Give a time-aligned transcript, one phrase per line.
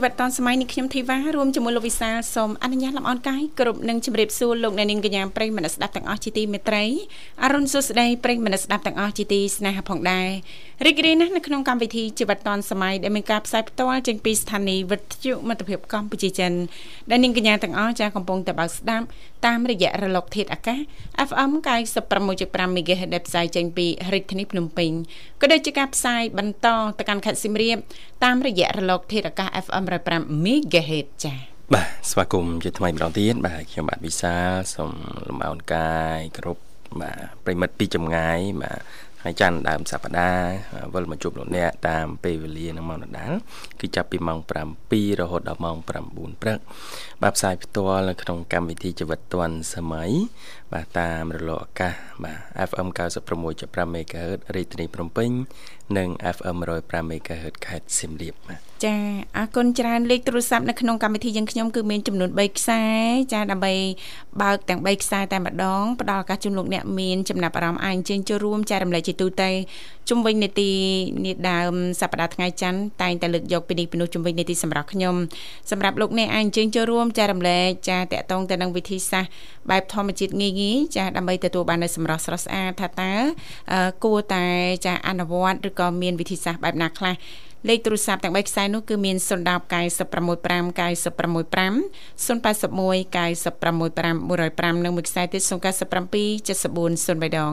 [0.00, 6.84] participar តឌុនសម័យនេះខ្ញុំធីវ៉ារួមជាមួយលោកវិសាលសូមអនុញ្ញាតលំអរកាយគ្រប់នឹងជម្រាបសួរលោកអ្នកនាងកញ្ញាប្រិយមិត្តស្ដាប់ទាំងអស់ជាទីមេត្រី
[7.42, 10.28] អរុនសុស្ដីប្រិយមិត្តស្ដាប់ទាំងអស់ជាទីស្នេហាផងដែរ
[10.86, 16.52] រីករាយណាស់នៅក្នុងកម្មវិធីជីវិតឌុនសម័យដែលមានការផ្សាយផ្ទាល់ចេញពីស្ថានីយ៍វិទ្យុមិត្តភាពកម្ពុជាចិន
[17.10, 19.06] ដែលនាងកញ្ញាទាំងអស់ចាកំពុងតែបើកស្ដាប់
[19.46, 20.80] តាមរយៈរលកធាតុអាកាស
[21.28, 21.50] FM
[22.14, 24.90] 96.5 MHz ដែលផ្សាយចេញពីរាជធានីភ្នំពេញ
[25.40, 27.76] ក៏ដូចជាការផ្សាយបន្តទៅកាន់ខេត្តសៀមរាប
[28.24, 31.38] តាមរយៈរលកធាតុអាកាស FM 105 MHz ចា៎
[31.74, 34.92] បាទស្វាគមន៍ជាថ្មីម្ដងទៀតបាទខ្ញុំបាទវិសាលសូម
[35.28, 36.62] លំអរកាយគ្រប់
[37.00, 38.80] បាទប្រិមិត្តពីចម្ងាយបាទ
[39.20, 43.32] ថ្ងៃច័ន្ទដើមសប្តាហ៍វិលមកជួបលោកអ្នកតាមពេលវេលានៅម៉ោងដដែល
[43.80, 44.38] គឺចាប់ពីម៉ោង
[44.84, 46.58] 7រហូតដល់ម៉ោង9ព្រឹក
[47.22, 50.10] បាទផ្សាយផ្ទាល់នៅក្នុងកម្មវិធីជីវិតឌွန်សម័យ
[50.74, 52.88] បាទតាមរលកអាកាសបាទ FM
[53.36, 55.30] 96.5 MHz រាជធានីភ្នំពេញ
[55.98, 58.96] និង FM 105 MHz ខេត្តសៀមរាបបាទចា
[59.36, 62.82] អរគុណច្រើនលេខទូរស័ព្ទនៅក្នុងកម្មវិធីយើងខ្ញុំគឺមានចំនួន3ខ្សែ
[63.32, 63.74] ចាដើម្បី
[64.42, 69.50] បើកទាំង3ខ្សែតែម្ដងផ្ដល់ឱកាសជូនលោកអ្នកមានចំណាប់អារម្មណ៍អាចអញ្ជើញចូលរួមចែករំលែកជាទូទៅ
[70.08, 70.70] ជុំវិញនីតិ
[71.26, 75.14] នេះដើមសប្តាហ៍ថ្ងៃច័ន្ទតែងតែលើកយកពីនេះពីនោះជុំវិញនីតិសម្រាប់ខ្ញុំ
[75.70, 79.32] សម្រាប់លោកអ្នកអាចអញ្ជើញចូលរួមចែករំលែកចាតកតងទៅនឹងវិធីសាស្ត្រ
[79.70, 83.12] បែបធម្មជាតិងាយងាយចាដើម្បីទទួលបាននូវសម្រស់ស្រស់ស្អាតថាតើ
[84.04, 84.44] គួរតែ
[84.86, 87.14] ចាអនុវត្តឬក៏មានវិធីសាស្ត្របែបណាខ្លះ
[87.68, 91.80] លេខទូរស័ព្ទទាំង3ខ្សែនោះគឺមាន010 965 965 081 965
[94.76, 97.52] 105និងមួយខ្សែទៀត097 74 03ដង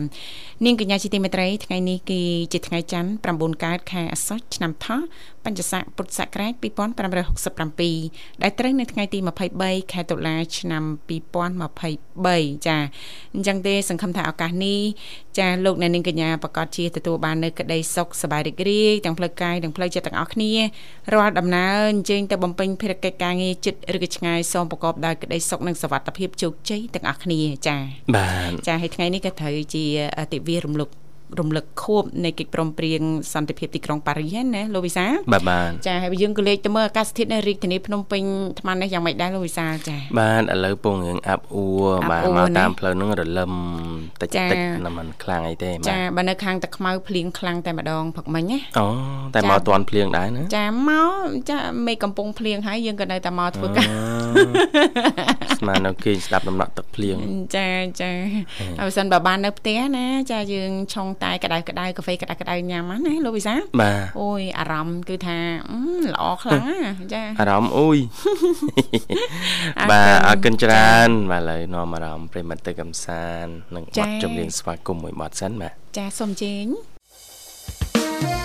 [0.00, 2.20] 55នាងកញ្ញាជាទីមេត្រីថ្ងៃនេះគឺ
[2.52, 3.10] ជាថ្ងៃច័ន្ទ
[3.40, 5.00] 9កើតខែអាសត់ឆ្នាំថោះ
[5.44, 6.52] បញ្ញស័កពុទ្ធសករាជ
[7.38, 9.18] 2567ដែលត្រូវនៅថ្ងៃទី
[9.56, 10.84] 23ខែតុលាឆ្នាំ
[11.74, 12.78] 2023ចា
[13.34, 14.80] អញ្ចឹងទេសង្ឃឹមថាឱកាសនេះ
[15.38, 20.52] ចាលោកអ្នកនាងកញ្ញាប្រកាសជាទទួលបាននៅក្តីសុខសប្បាយរីករាយទាំងផ្លូវកាយទាំងផ្លូវចិត្តទាំងអស់គ្នា
[21.14, 27.76] រាល់ដំណើរអញ្ជើញទៅបំពេញភារកិច្ចការងារចិត្តឬក៏ឆ្ងាយសូមប្រកបដោយក្តីសុខនិងសុវត្ថិភាពជោគជ័យទាំងអស់គ្នាចា
[28.16, 29.84] បាទចាហើយថ្ងៃនេះក៏ត្រូវជា
[30.32, 30.90] ទិវារំលឹក
[31.40, 33.00] រំលឹកខួបនៃកិច្ចព្រមព្រៀង
[33.32, 38.22] សន្តិភាពទីក្រុងប៉ារីសណាលោកវិសាបាទបាទចាហើយយើងក៏លេខទៅមើលអាកាសធាតុនៅរាជធានីភ្នំពេញ
[38.60, 43.52] ថ្មនេះយ៉ាងម៉េចដែរលោកវិសាចាបាទឥឡូវពងរឿងអាប់អួរបាទមកតាមផ្លូវហ្នឹងរលឹម
[44.22, 44.58] តិចតិច
[44.98, 48.86] មិនខ្លាំងអីទេបាទចាបើនៅខាងតាខ្មៅភ្លៀងខ្លាំងតែម្ដងផឹកមិញណាអូ
[49.34, 53.88] តែមកតាន់ភ្លៀងដែរណាចាមកចាមេកំពុងភ្លៀងហើយយើងក៏នៅតែមកធ្វើការ
[55.58, 57.16] ស្មាននៅគេស្ដាប់ដំណក់ទឹកភ្លៀង
[57.56, 57.68] ចា
[58.00, 58.12] ចា
[58.78, 65.38] ហើយបើសិនបើបាននៅផ្ទះណាចាយើងឆុងតែក្តៅក្តៅកាហ្វេក្តៅក្តៅញ៉ាំណាលោកវិសាបាទអូយអារម្មណ៍គឺថា
[66.12, 66.64] ល្អខ្លាំង
[67.14, 67.98] ចាអារម្មណ៍អូយ
[69.90, 76.66] បាទអរគុណច្រើនបាទឥឡូវនាំអារម្មណ៍ប្រិមិត្តទៅកំសាន្តនិងបទចម្រៀងស្វាគមន៍មួយបទសិនបាទចាសូមជេង
[78.42, 78.43] គ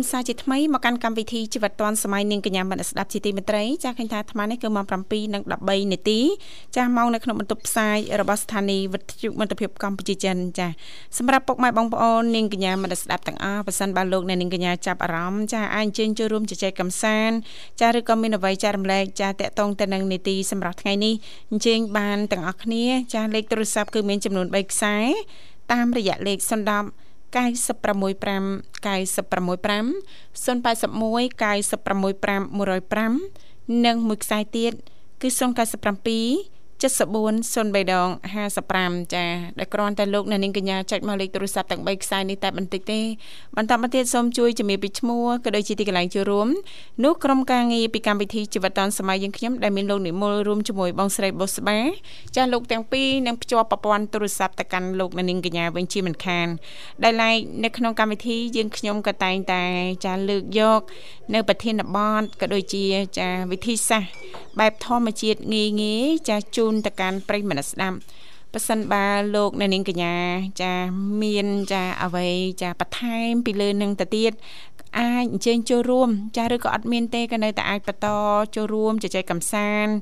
[0.00, 6.20] មន៍សាជាថ្មីមកកាន់កម្មវិធីជីវិតឌွန်សម័យនាងកញ្ញាមនស្ដាប់ជាទីមេត្រីចាស់ឃើញថាអាត្មានេះគឺម៉ោង7:13នាទី
[6.76, 10.74] ចាស់ម៉ោងនៅក្នុងបន្ទប់ផ្សាយរបស់ស្ថានីយ៍វិទ្យុមិត្តភាពកម្ពុជាចិនចាស់
[11.18, 17.36] សម្រាប់ពុកម៉ែបងប្អូននាងកញ្ញាមនស្ដាប់ទាំងអស់ប៉ះសិនបើលោកអ្នកនាងកញ្ញាចាប់អារម្មណ៍ចាស់អាចអញ្ជើញចូលរួមជជែកកម្សាន្ត
[17.80, 21.14] ចាស់ឬក៏មានអ្វីចែករំលែកចាស់តាក់ទងទៅនឹងនីតិសម្រាប់ថ្ងៃនេះ
[21.50, 24.96] អញ្ជើញបានទាំងអស់គ្នា ចាស់លេខទូរស័ព្ទគឺមានចំនួន3ខ្សែ
[25.72, 28.14] តាមរយៈលេខ010 965
[28.84, 29.86] 965
[30.44, 30.90] 081
[31.84, 34.72] 965 105និងមួយខ្សែទៀត
[35.20, 35.28] គឺ
[35.96, 38.08] 097 7403ដង
[38.60, 39.24] 55ចា
[39.58, 43.00] ដែលគ្រាន់តែលោកអ្នកនាងកញ្ញាចុចមកលេខទូរស័ព្ទទាំង3ខ្សែនេះតែបន្តិចទេ
[43.56, 46.48] បន្តមកទៀតសូមជួយជំរាបពីឈ្មោះក៏ដូចជាទីកន្លែងចូលរួម
[47.04, 51.78] នោះក្រុមការងារពីកម្មវិធីជីវិតឌុនសម័យយើងខ្ញុំដែលមានលោកនិមលរួមជាមួយបងស្រីបុស្បា
[52.36, 56.48] ចាលោកទាំងពីរនឹងភ្ជាប់ប្រព័ន្ធទូរស័ព្ទទៅកាន់លោកអ្នកនាងកញ្ញាវិញជាមិនខាន
[57.02, 59.62] ដែលឡែកនៅក្នុងកម្មវិធីយើងខ្ញុំក៏តែងតែ
[60.04, 60.80] ចាលើកយក
[61.34, 62.84] នៅ ប្រធានបទក៏ដូចជា
[63.18, 64.10] ចាវិធីសាស្ត្រ
[64.58, 67.96] បែបធម្មជាតិងាយងាយចាជូនទៅកាន់ប្រិយមិត្តស្ដាប់
[68.54, 70.16] ប៉ះសិនបើលោកអ្នកនាងកញ្ញា
[70.62, 70.74] ចា
[71.22, 72.28] មានចាអ្វី
[72.62, 74.32] ចាបន្ថែមពីលើនឹងទៅទៀត
[74.98, 78.08] អាចអញ្ជើញចូលរួមចាឬក៏អត់មានទេក៏នៅតែអាចបន្ត
[78.56, 79.92] ចូលរួមជជែកកម្សាន្ត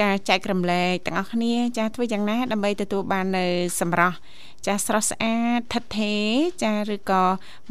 [0.00, 3.46] ចាចែករំលែកទាំងអស់គ្នាចាធ្វើយ៉ាងណាដើម្បីទទួលបាននៅ
[3.80, 4.16] សម្រស់
[4.66, 6.30] ចាស្រស់ស្អាតថិតថេរ
[6.64, 7.22] ចាឬក៏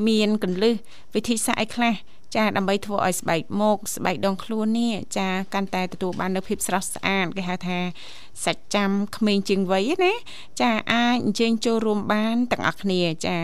[0.08, 0.76] មានកលឹះ
[1.16, 1.94] វិធីសាស្ត្រអីខ្លះ
[2.36, 7.80] ចាដើម្បីធ្វើឲ្យស្បែកមុខស្បែកដងខ្លួននេះចាកាន់តែទទួលបាននូវភាពស្រស់ស្អាតគេហៅថា
[8.46, 10.14] សាច់ចាំក្មេងជាងវ័យណា
[10.62, 13.38] ចាអាចអញ្ជើញចូលរួមបានទាំងអស់គ្នា ចា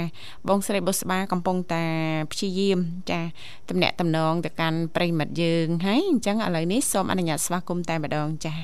[0.48, 1.86] បងស្រីបុស្បាកំពុងតែ
[2.32, 2.80] ព្យាយាម
[3.12, 3.22] ចា
[3.70, 8.56] តំណាក់តំណងទៅកាន់ប្រិមិត្តយើងហើយអញ្ចឹងឥឡូវនេះសូមអនុញ្ញាតស្វាគមន៍តែម្ដងចា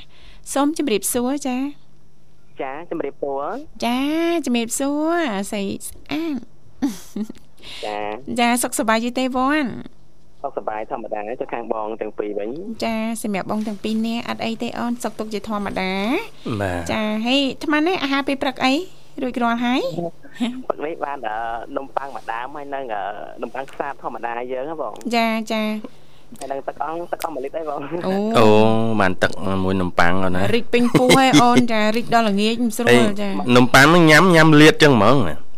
[0.53, 1.57] សូមជម្រាបសួរចា
[2.61, 3.45] ចាជំរាបសួរ
[3.85, 3.99] ចា
[4.45, 5.15] ជំរាបសួរ
[5.51, 6.39] ស្អីស្អាត
[7.85, 7.97] ចា
[8.39, 9.71] ចាសុខសប្បាយទេវ៉ាន់
[10.43, 12.49] សុខសប្បាយធម្មតាទៅខាងបងទាំងពីរវិញ
[12.85, 15.91] ចាសម្រាប់បងទាំងពីរនាក់អត់អីទេអូនសុខទុក្ខជាធម្មតា
[16.61, 18.73] បាទចាហេអាត្មានេះអាហារពេលព្រឹកអី
[19.21, 19.81] រួចរាល់ហើយ
[20.67, 21.17] ព្រឹកនេះបាន
[21.77, 22.83] នំប៉័ងម្ដាមហើយនឹង
[23.41, 25.63] នំប៉័ងខ្សាបធម្មតាយើងហ៎បងចាចា
[26.39, 28.47] ហើយនឹងទឹកអង្គទឹកអង្គ1លីត្រអីបងអូអូ
[29.01, 29.31] បានទឹក
[29.63, 35.52] មួយនំប៉័ងអូនណារីកពេញពោះហើយអូនចារីកដល់ល្ងាចមិនស្រួលចានំប៉័ងនឹងញ៉ាំញ៉ាំលៀតចឹងហ្មងណាអត់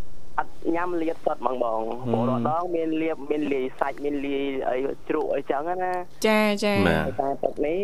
[0.76, 1.80] ញ៉ាំលាបសុតហ្មងបង
[2.12, 5.94] ព្រោះរដងមានលាបមានលាយសាច់មានលាយអីជ្រក់អីចឹងណា
[6.28, 6.74] ចាចា
[7.20, 7.80] តែទឹកនេះ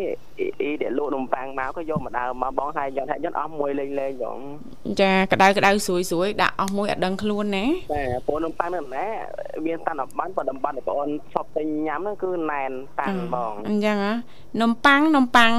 [0.61, 4.37] អ៊ីដែលលក់នំប៉័ងមកក៏យកមកដើមមកបងហើយយកថាយកអស់មួយលេងលេងបង
[5.01, 9.05] ចាក្តៅក្តៅស្រួយស្រួយដាក់អស់មួយអត់ដឹងខ្លួនណាចាព្រោះនំប៉័ងនៅណា
[9.65, 12.71] មានតាន់អបានប៉ុន្តែតំបន់បងអូនឈប់ទៅញ៉ាំហ្នឹងគឺណែន
[13.01, 14.13] តាំងបងអញ្ចឹងហ៎
[14.61, 15.51] នំប៉័ងនំប៉័ង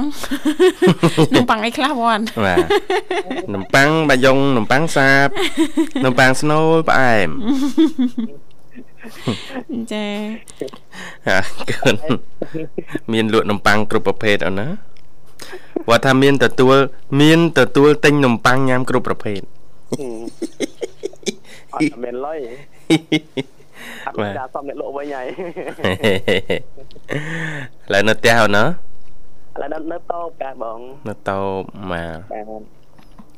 [1.35, 2.59] នំប៉័ងអីខ្លះវ៉ាន់បាទ
[3.53, 5.27] នំប៉័ងបាយងនំប៉័ងសាប
[6.05, 7.29] នំប៉័ងស្នូលផ្អែម
[9.91, 10.05] ចា
[11.27, 11.91] អាគឺ
[13.13, 14.67] មានលក់នំប៉័ងគ្រប់ប្រភេទអូនណា
[15.87, 16.75] គាត់ថាមានទទួល
[17.21, 19.39] មានទទួលទិញនំប៉័ងញ៉ាំគ្រប់ប្រភេទ
[21.73, 22.39] អត់មានលុយ
[24.07, 25.27] អត់មានសំអ្នកលក់វិញហើយ
[27.93, 28.67] ឡើយនៅផ្ទះអូនណាឥ
[29.61, 32.17] ឡូវនៅតូបកាបងនៅតូបមក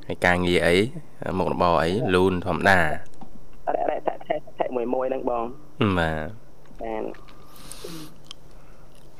[0.08, 0.76] ហើយការងារអី
[1.38, 2.80] មុខរបរអីលូនធម្មតា
[3.68, 4.14] អរអរតែ
[4.60, 5.44] តែមួយមួយហ្នឹងបង
[6.00, 6.28] បាទ
[6.82, 7.04] បាន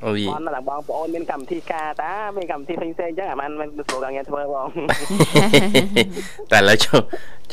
[0.04, 4.66] អូយបងឡើងបងប្អូនមានកម្មវិធីការតាមានកម្មវិធីផ្សេងផ្សេងអញ្ចឹងអាមិនមិនស្រួលការងារធ្វើបង
[6.52, 7.00] តែឥឡូវចូល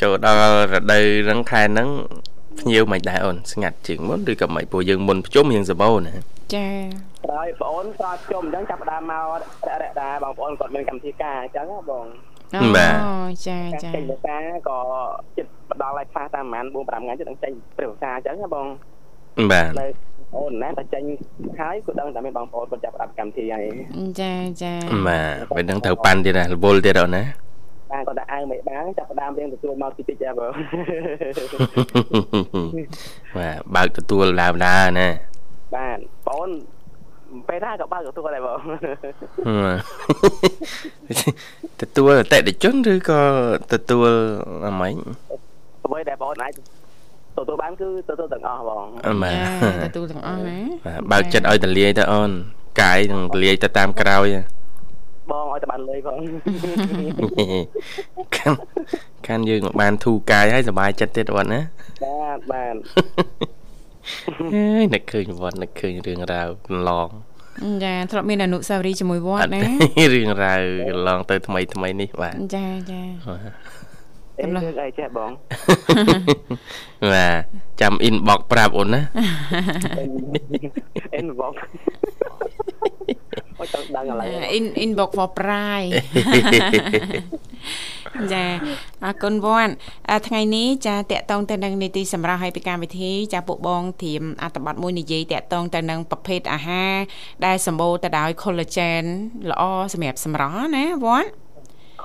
[0.02, 0.40] ចូលដល់
[0.74, 1.90] រដូវហ្នឹងខែហ្នឹង
[2.60, 6.14] ភ្ញៀវមិនដែរអូនស្ងាត់ជាងមុនឬក៏មិនព្រោះយើងមុនប្រជុំរៀងសបោណា
[6.56, 6.68] ចា
[7.26, 9.24] ក្រោយបងអូនស្អាតជុំអញ្ចឹងចាប់ផ្ដើមមក
[9.82, 12.06] រកដែរបងប្អូនគាត់មានកម្មវិធីការអញ្ចឹងបង
[12.56, 12.66] អូ
[13.48, 14.38] ចាចាចេញភាសា
[14.68, 14.80] ក៏
[15.38, 18.66] ចិត្ត ផ្ដល់ឲ្យខ្លះតាមប្រហែល4 5ថ្ងៃចិត្តនឹងចេញព្រះភាសាអញ្ចឹងណាបង
[19.52, 19.72] បាទ
[20.36, 21.04] អូនណាតែចេញ
[21.60, 23.66] ហើយក៏ដឹងតែមានបងប្អូនគាត់ចាប់ផ្ដើមកម្មវិធីហើយ
[24.22, 24.74] ចាចា
[25.08, 27.24] បាទពេលហ្នឹងត្រូវប៉ាន់ទៀតណារវល់ទៀតអូនណា
[27.92, 30.52] បាទគាត់តែអើមិនបានចាប់ផ្ដើមរៀងទទួលមកតិចតិចដែរបង
[33.38, 35.08] បាទបើកទទួលដើមដើណា
[35.76, 36.50] បាទបង
[37.50, 38.60] ពេលណាក៏បើកទទួលដែរបង
[41.82, 43.22] ទទួលអតិថិជនឬក៏
[43.74, 44.10] ទទួល
[44.68, 44.96] អាម៉េច
[45.86, 46.52] អ្វីដែលបងអាច
[47.38, 48.86] ទទួលបានគឺទទួលទាំងអស់បង
[49.24, 50.58] បាទទទួលទាំងអស់ណា
[51.12, 52.32] បើកចិត្តឲ្យតលាយទៅអូន
[52.82, 54.28] កាយនឹងតលាយទៅតាមក្រោយ
[55.32, 56.18] បងឲ្យតែបានលុយផង
[58.36, 58.58] ខាន់
[59.28, 61.62] ខាន់យើងបានធូរកាយហើយសុបាយចិត្តទៀតវត្តណា
[62.04, 62.76] បាទបាទ
[64.56, 67.10] ហើយនឹកឃើញវត្តនឹកឃើញរឿងរ៉ាវកន្លង
[67.84, 69.62] ចាធ្លាប់មានអនុស្សាវរីយ៍ជាមួយវត្តណា
[70.14, 73.02] រឿងរ៉ាវកន្លងទៅថ្មីថ្មីនេះបាទចាចា
[74.40, 75.32] អេរឿងអីចេះបង
[77.12, 77.36] បាទ
[77.82, 79.02] ចាំ inbox ប្រាប់អូនណា
[81.20, 81.54] inbox
[83.60, 85.92] អូចង់ដឹងឥឡូវ in inbox for pride
[88.34, 88.46] ចា
[89.06, 89.74] អរគុណវ៉ាន់
[90.10, 96.94] អាថ្ងៃនេះចាតកតងទៅនឹងនីតិសម្រាប់ឲ្យពីកម្មវិធីចាពួកបងត្រៀមអត្ថបទមួយនិយាយតកតងទៅនឹងប្រភេទអាហារ
[97.46, 99.04] ដែលសម្បូរទៅដោយ collagen
[99.52, 99.64] ល្អ
[99.94, 101.30] សម្រាប់សម្រស់ណាវ៉ាន់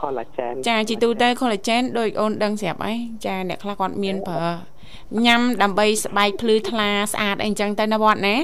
[0.00, 4.44] collagen ចាជីទូទៅ collagen ដូចអូនដឹងស្រាប់អីចាអ្នកខ្លះគាត់មានប្រើ
[5.26, 8.36] ញ៉ាំដើម្បីស្បែកភ្លឺថ្លាស្អាតអីអញ្ចឹងទៅណាវត្តណា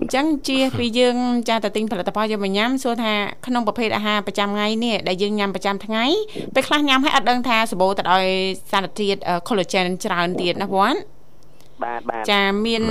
[0.00, 1.16] អញ្ចឹងជាពីយើង
[1.48, 3.12] ចាទៅទិញផលិតផលយកមកញ៉ាំសួរថា
[3.46, 6.04] ក្នុងប្រភេទអាហារប្រចាំថ្ងៃនេះដែលយើងញ៉ាំប្រចាំថ្ងៃ
[6.54, 8.26] ពេលខ្លះញ៉ាំហើយអត់ដឹងថាសម្បូរទៅដោយ
[8.70, 10.98] សារធាតុ collagen ច្រើនទៀតណាវត្ត
[11.82, 12.82] បាទបាទចាមាន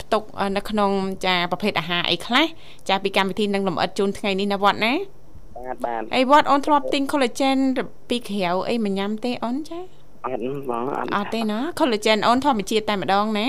[0.00, 0.22] ផ្ទុក
[0.56, 0.90] នៅក្នុង
[1.26, 2.46] ចាប្រភេទអាហារអីខ្លះ
[2.88, 4.92] ចាពីកម្មវិធីនឹងលំអិតជូនថ្ងៃនេះណាវត្តណា
[5.56, 7.58] បាទបាទអីវត្តអូនធ្លាប់ទិញ collagen
[8.08, 9.80] ពីក្រៅអីមកញ៉ាំទេអូនចា
[10.26, 13.46] អត់បងអត់អត់ទេណា collagen អូនធម្មជាតិតែម្ដងណា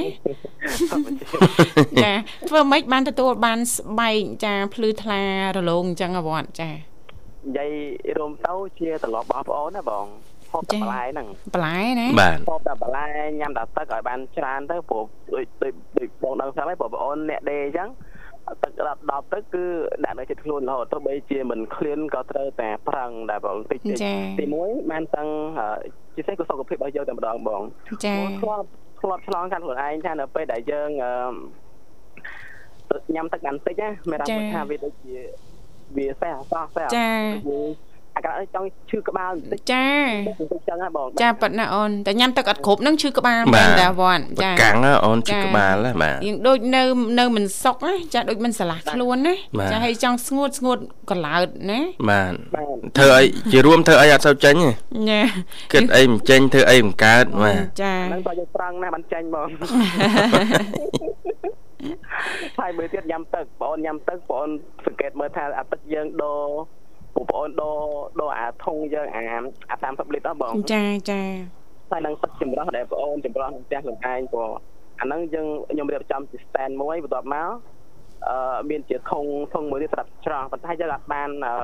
[2.03, 2.13] ចា
[2.49, 5.21] ធ្វើម៉េចបានទទួលបានស្បែកចាភ្លឺថ្លា
[5.57, 7.71] រលោងអញ្ចឹងអវត្តចានិយាយ
[8.17, 10.05] រួមទៅជាត្រឡប់បងប្អូនណាបង
[10.51, 13.05] ហូបតែបន្លែហ្នឹងបន្លែណាបាទហូបតែបន្លែ
[13.39, 15.45] ញ៉ាំតែទឹកឲ្យបានច្រើនទៅព្រោះដូច
[15.97, 17.89] ដូចបងដឹងស្រាប់ហើយបងប្អូនអ្នកដេអញ្ចឹង
[18.63, 19.63] ទឹករាប់10ទៅគឺ
[20.03, 24.05] ដាក់នៅចិត្តខ្លួនរហូតទៅបីជាមិនឃ្លានក៏ត្រូវតែប្រឹងដែរបងតិចតិច
[24.39, 25.29] ទី1បានតាំង
[26.15, 27.61] ជាពិសេសគឺសុខភាពរបស់យើងតែម្ដងបង
[28.05, 28.67] ចាធ្លាប់
[28.99, 30.89] ធ្លាប់ឆ្លងកាត់ខ្លួនឯងថានៅពេលដែលយើង
[33.15, 35.15] ញ៉ាំទឹកបានតិចណាមានអារម្មណ៍ថាវាដូចជា
[35.97, 37.09] វាសេះអសោះសេះចា
[38.15, 39.87] អាក្រក់ចង់ឈឺក្បាលបន្តិចចា
[40.39, 46.83] បន្តិចចឹងហ៎បងចាប៉ិតណាអូនតែញ៉ាំទឹកអត់គ្រប់នឹងឈឺក្បាលមែនតាវ៉ាន់ចាកាំងអូនឈឺក្បាលហ៎បាទយើងដូចនៅ
[47.19, 49.35] នៅមិនសុកណាចាដូចមិនស្រឡះខ្លួនណា
[49.71, 50.77] ចាហើយចង់ស្ងួតស្ងួត
[51.09, 51.79] កឡោតណា
[52.09, 52.33] បាទ
[52.97, 54.55] ធ្វើអីជារួមធ្វើអីអត់សូវចេញ
[55.09, 55.21] ណា
[55.73, 59.47] គិតអីមិនចេញធ្វើអីមិនកើតបាទចាហ្នឹងបើយើងប្រឹងណាស់បានចេញមក
[62.59, 64.51] ហើយមើលទៀតញ៉ាំទឹកបងអូនញ៉ាំទឹកបងអូន
[64.85, 66.43] សង្កេតមើលថាអាទឹកយើងដូរ
[67.15, 67.77] បងប្អូនដូរ
[68.19, 69.23] ដូរអាធុងយើងអា
[69.69, 71.21] អា30លីត្របងចាចា
[71.91, 74.51] តែនឹងទឹកចម្រោះដែលបងប្អូនចម្រោះក្នុងផ្ទះខ្លួនឯងព្រោះ
[74.99, 77.49] អាហ្នឹងយើងខ្ញុំរៀបចំជា stand មួយបន្ទាប់មក
[78.27, 81.55] អឺមានជាធុងធុងមួយទៀតសម្រាប់ច្រោះប៉ុន្តែយើងអាចបានអឺ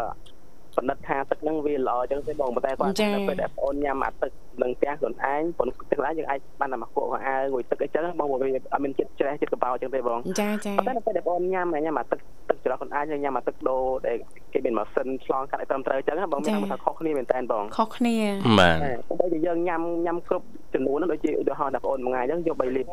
[0.77, 8.37] បណ្ឌិតថាទឹកហ្នឹងវាល្អចឹងទេបងប៉ុន្តែគាត់ថាពេលដែលបងអូនញ៉ាំអាទឹកនឹងផ្ទះខ្លួនឯងប៉ុន្តែខ្លួនឯងយើងអាចបានតែមកគក់ខោអាវមួយទឹកអីចឹងបងវា
[8.73, 14.17] អត់មានចិត្តច្រេះចិត្តកបោចឹងទេបងចាចាប៉ុន្តែពេលដែលបងអូនញ៉ាំញ៉ាំអាទឹកទឹកច្រោះខ្លួនឯងញ៉ាំអាទឹកដូរដែល
[14.53, 18.15] គេមានម៉ាស៊ីនឆ្លងកាត់ឲ្យត្រឹមត្រូវចឹងបងមានថាខុសគ្នាមែនតើបងខុសគ្នា
[18.59, 18.75] បាទ
[19.19, 22.91] បើយើងញ៉ាំញ៉ាំគ្រប់ចំនួនហ្នឹងដូចជាឧទាហរណ៍ថាបងអូនមួយថ្ងៃចឹងយក3លីត្រ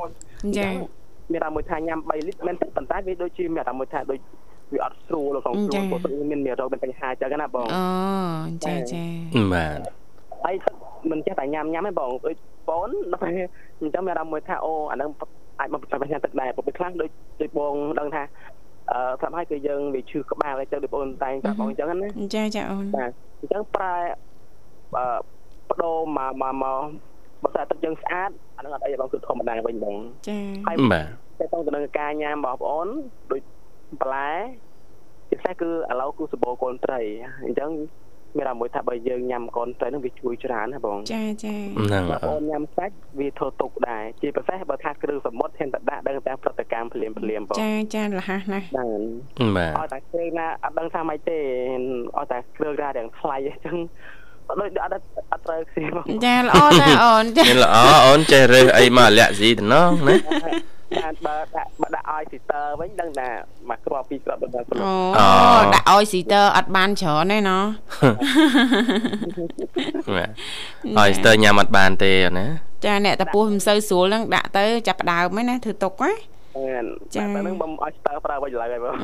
[0.59, 0.68] ចា
[1.33, 4.18] មានអារម្មណ៍ថាញ៉ាំ3លីត្រមែនទេប៉ុន្តែវាដូចជាមានអារម្មណ៍ថាដូច
[4.73, 7.82] វាអត់ស្រួលក្នុងខ្លួនព្រោះទឹកមានមានរោគមានបញ្ហាចឹងណាបងអូ
[8.66, 9.02] ចាចា
[9.52, 9.78] បាទ
[10.44, 10.54] ហើយ
[11.11, 12.37] មិនចេះតែញ៉ាំញ៉ាំទេបងដូច
[12.68, 12.80] បង
[13.12, 13.32] ដល់ពេល
[13.80, 15.08] អញ្ចឹងមានអារម្មណ៍ថាអូអានឹង
[15.58, 18.23] អាចមកបញ្ហាទឹកដែរព្រោះពេលខ្លះដូចដូចបងដឹងថា
[18.92, 23.94] អឺស្រាប់ហើយគឺយើងវាឈឺក្បាលអីចឹងដូចបងតែងប្រាប់បងអញ្ចឹងណាចាចាអូនបាទអញ្ចឹងប្រែ
[24.96, 25.04] អឺ
[25.68, 26.82] បដូរមកមកមក
[27.42, 29.96] បើតែទឹកយើងស្អាតអានឹងអត់អីបងគឺធម្មតាវិញបង
[30.28, 31.06] ចាហើយបាទ
[31.38, 32.88] តែទៅទៅនឹងការញ៉ាំបងប្អូន
[33.30, 33.40] ដូច
[34.00, 34.30] បន្លែ
[35.30, 37.00] ពិសេសគឺឥឡូវគឺសម្បូរកូនត្រី
[37.44, 37.70] អញ្ចឹង
[38.36, 48.62] មានអារម្មណ៍ថាបើយើងញ៉ាំកូនត្រីនឹងវាជួយច្រើនណាបងចាចាហ្នឹងបងញ៉ាំសាច់វាធ្វើទុកដែរជាពិសេសបើថាគ្រឿងសមុទ្រធានតដាក់ដឹងតែប្រតិកម្មភ្លាមភ្លាមបងចាចាលះណាស់បាទ
[49.56, 51.38] បាទឲ្យតែគ្រឿងណាអត់ដឹងថាម៉េចទេ
[52.16, 53.76] ឲ្យតែគ្រឿងណាទាំងថ្លៃអញ្ចឹង
[54.60, 54.92] ដូចអត់
[55.32, 57.76] អត់ត្រូវខ្សៀបងចាល្អតែអូនចាល្អ
[58.06, 60.14] អូនចេះរើសអីមកលាក់ស៊ីតំណងណា
[60.98, 63.28] បានបើដាក់បើដាក់ឲ្យស៊ីទ័រវិញដឹងថា
[63.70, 65.28] មកគ្រាប់ពីរគ្រាប់ដល់អូ
[65.74, 67.64] ដាក់ឲ្យស៊ីទ័រអត់បានច្រើនទេណោះ
[70.98, 72.46] ឲ្យស៊ីទ័រញ៉ាំអត់បានទេណា
[72.84, 76.12] ចាអ្នកតពោះមិនសូវស្រួលហ្នឹងដាក់ទៅចាប់ផ្ដើមហ្នឹងណាធ្វើទុកណា
[77.14, 78.94] ចាតែនឹងបំឲ្យស្ទើប្រើវិញឡើយហើយបង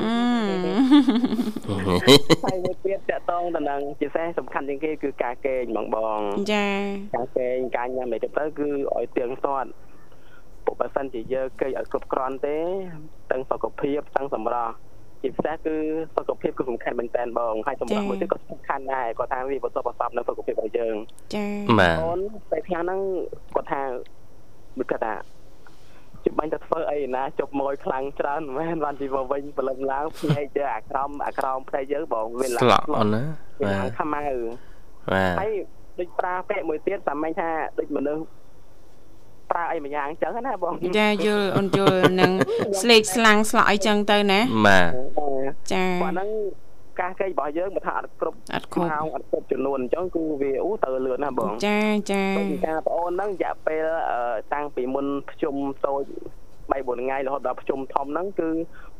[2.45, 6.19] ហើយវាទៀតតកតងទៅនឹងជាសេះសំខាន់ជាងគេគឺការកេងបងបង
[6.53, 6.67] ចា
[7.15, 9.92] ការកេងការញ៉ាំអីទៅគឺឲ្យទៀងទាត់ពុក
[10.79, 12.57] បើសិនជាយើងគេឲ្យគ្រប់គ្រាន់ទេ
[13.31, 14.73] ទាំងសុខភាពទាំងសម្រស់
[15.21, 15.75] ជាពិសេសគឺ
[16.15, 20.95] សុខភាពគឺសំខាន់មែនតើបងហើយសម្រាប់មួយទៀតក៏សំខាន់ដែរគាត់ថាវាបន្ទាប់បន្ទាប់នៅសុខភាពរបស់យើង
[21.35, 22.19] ចា៎បាទអូន
[22.51, 22.99] តែខ្លះហ្នឹង
[23.55, 23.81] គាត់ថា
[24.77, 25.13] មិនគាត់ថា
[26.23, 33.23] ជិះបាញ់ទៅធ្វើអីណាជប់មួយខ្លាំងច្រើនមែនបានជីមកវិញព្រលឹមឡើងភ្នែកទៅអាក្រមអាក្រមផ្ទៃយើងបងវាឡើងស្លក់អូនណា
[33.61, 34.23] វាឡើងខ្មៅ
[35.11, 35.51] បាទហើយ
[35.99, 38.23] ដូចប្រាពេកមួយទៀតសាមញ្ញថាដូចមនុស្ស
[39.53, 42.31] ប្រើអីមួយយ៉ាងអញ្ចឹងណាបងចាយល់អូនយល់នឹង
[42.81, 44.91] ស្លេកស្លាំងស្លក់អីចឹងទៅណាបាទ
[45.73, 46.29] ចាគាត់ហ្នឹង
[46.99, 51.79] កាសគេរបស់យើងបើថាអត់គ្រប់អត់គ្រប់ម៉ោងអត់គ្រប់ចំនួនអញ្ចឹងគឺវាអូទៅលឿនណាស់បងចា
[52.11, 54.19] ចាដូចការបងអូនហ្នឹងរយៈពេលអឺ
[54.53, 56.03] តាំងពីមុនប្រជុំតូច
[56.71, 58.49] 3 4ថ្ងៃរហូតដល់ប្រជុំធំហ្នឹងគឺ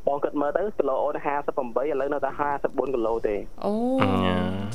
[0.08, 2.30] បងគិតមើលទៅគីឡូអូន58ឥឡូវនៅតែ
[2.62, 3.36] 54គីឡូទេ
[3.66, 3.74] អូ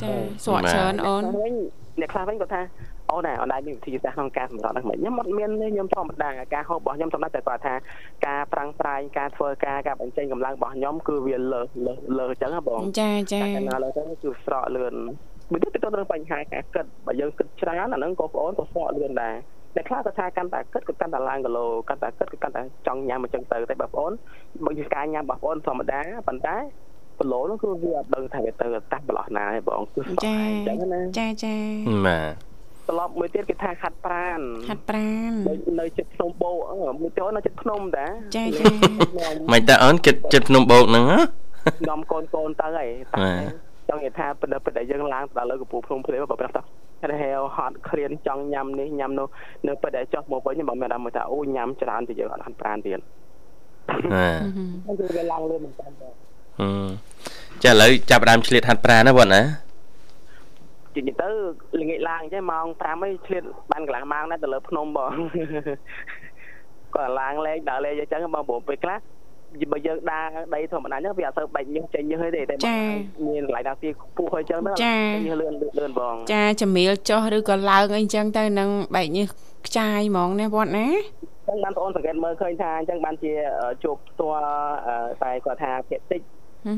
[0.03, 0.13] ចា
[0.45, 1.55] ស្រកច្រើនអូនវិញ
[2.01, 2.63] អ្នកខ្លះវិញគាត់ថា
[3.11, 7.75] អូនណាអូនដែរមានវិធីសាស្ត្រក្នុងការសម្រេចហ្នឹងមិនខ្ញុំអត់មានទេខ្ញុំធម្មតាការហូបរបស់ខ្ញុំសម្រាប់តែគាត់ថា
[8.27, 14.95] ការប្រាំងប្រាយការធ្វើការការបញ្ចេញកម្លាំងរបស់ខ្ញុំគឺវាលើសលើសលើសអញ្ចឹងណាបងចាចាតែកាលណាលើទៅគឺស្រកលឿន
[15.51, 19.35] មួយទៀតទៅនឹងបញ្ហាការគិតបើយើងគិតច្រើនអាហ្នឹងក៏បងអូនក៏ស្រកលឿនដែរ
[19.77, 24.13] តែខ្លះគាត់ថាកាន់តែគិតក៏កាន់តែឡើងគីឡូកាន់តែគិតក៏កាន់តែចង់ញ៉ាំអញ្ចឹងទៅតែបងប្អូន
[24.65, 26.57] បើជាការញ៉ាំរបស់បងប្អូនធម្មតាប៉ុន្តែ
[27.19, 31.55] គីឡូនោះគឺវាអត់ដឹងថាវាទៅតាស់ប្រឡោះណាទេបងគឺស្បចាអញ្ចឹងណាចាចា
[32.07, 32.48] បាទ
[32.89, 38.65] ត្រឡប់មួយទៀតគេថាខាត់ប្រានហាត់ប្រាននៅនៅចិត្តភ្នំបូអឺមួយចូលនៅចិត្តភ្នំតាចាចា
[39.53, 41.19] មិនតើអូនគិតចិត្តភ្នំបោកហ្នឹងហ៎
[41.89, 46.63] នាំកូនកូនទៅហើយតែបាទចង់និយាយថាពិតពិតតែយើងឡើងដល់លើកំពូលភ្នំភ្លេបើប្រាប់ថា
[47.11, 49.27] តែហេវហត់គ្រៀនចង់ញ៉ាំនេះញ៉ាំនោះ
[49.67, 53.01] នៅពិតតែចុះមកវិញបើមានអារម្មណ៍ថាអូញ៉ាំច្រើនទៅយើងអត់ហាន់ប្រានទៀត
[53.89, 54.41] បាទ
[54.85, 56.89] ហ្នឹងគឺវាឡើងលឿនមែនតើហឹម
[57.65, 59.43] ចាឥឡូវចាប់ផ្ដើមឆ្លៀតហាត់ប្រាណណាបងណា
[61.07, 61.29] ជិះទៅ
[61.81, 65.13] ល្ងាចឡើងអញ្ចឹងម៉ោង5ហើយឆ្លៀតបានកន្លះម៉ោងដែរទៅលើភ្នំបង
[66.95, 68.99] គាត់ឡើងលេងដើរលេងអញ្ចឹងបងព្រោះពេលខ្លះ
[69.73, 72.73] បើយើងដើរដីធម្មតាអញ្ចឹងវាអត់ទៅបែកញើសចេញញើសទេតែបើ
[73.27, 74.73] មានកន្លែងដើរទីខ្ពស់ហើយអញ្ចឹងទៅ
[75.27, 79.29] ញើសលឿនលឿនបងចាចម្រៀលចុះឬក៏ឡើងអីចឹងទៅនឹងបែកញើស
[79.67, 80.87] ខ្ចាយហ្មងណាវត្តណា
[81.49, 83.33] ចឹងបានបងអូនសង្កេតមើលឃើញថាអញ្ចឹងបានជា
[83.83, 84.51] ជួបផ្ទាល់
[85.23, 86.21] តែគាត់ថាភាគតិច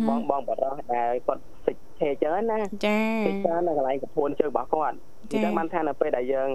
[0.08, 1.42] បងបងបរោះដែលគាត់
[2.00, 6.48] សិចឆេអញ្ចឹងណាចាតិចច្រើននៅកន្លែងកំពូនជើងរបស់គាត់អញ្ចឹងបានថានៅពេលដែលយើង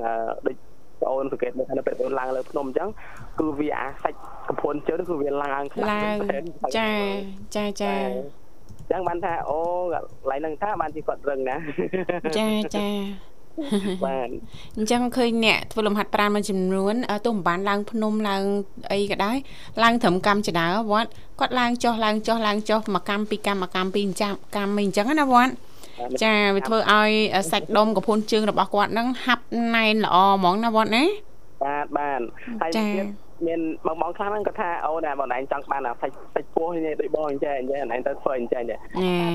[0.48, 0.56] ដូច
[1.02, 2.90] បងអូនសង្កេតមើលថានៅពេលបងឡើងលើភ្នំអញ្ចឹង
[3.40, 6.44] គឺវាអាសាច់កំពូនជើងគឺវាឡើងខ្លាំងឡើង
[6.78, 6.92] ចា
[7.56, 8.02] ចាចាអ
[8.86, 9.60] ញ្ចឹងបានថាអូ
[9.94, 11.56] កន្លែងហ្នឹងថាបានជាគាត់រឹងណា
[12.38, 12.88] ចាចា
[14.06, 14.28] បាទ
[14.78, 18.44] អញ្ចឹងឃើញអ្នកធ្វើលំហាត់ប្រាណមួយចំនួនទោះមិនបានឡើងភ្នំឡើង
[18.92, 19.38] អីក៏ដោយ
[19.84, 25.52] ឡើងត្រឹមកម្មចដាវត្តគាត់ឡើងចុះឡើងចុះឡើងចុះមួយកម្មពីរកម្មមួយកម្មពីរចាំកម្មអីអញ្ចឹងណាវត្ត
[26.24, 27.12] ចាវាធ្វើឲ្យ
[27.52, 31.04] សាច់ដុំកពួនជើងរបស់គាត់ហ្នឹងហាប់ណែនល្អហ្មងណាវត្តណា
[31.64, 32.22] បាទបាទ
[32.62, 33.06] ហើយទៀត
[33.48, 38.78] មានបងបងខ្លះហ្នឹងគាត់ថាអូនបងឯងចង់បានអាសាច់សាច់ពោះនេះដូចបងអញ្ចឹងអញ្ចឹងឯងទៅធ្វើអញ្ចឹងតែ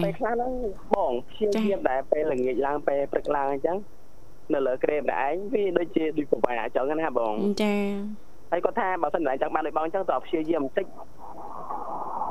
[0.05, 0.53] ពេលខ្លះហ្នឹង
[0.95, 3.77] បងព្យាយាមដែរពេលល្ងាចឡើងពេលព្រឹកឡើងអញ្ចឹង
[4.55, 7.75] នៅលើក្រេម្នាក់ឯងវាដូចជាដូចប្រវាយអាចចឹងណាបងចា
[8.51, 10.87] ហើយគាត់ថាបើសិនតែចង់បានដូចបងអញ្ចឹងតើព្យាយាមបន្តិច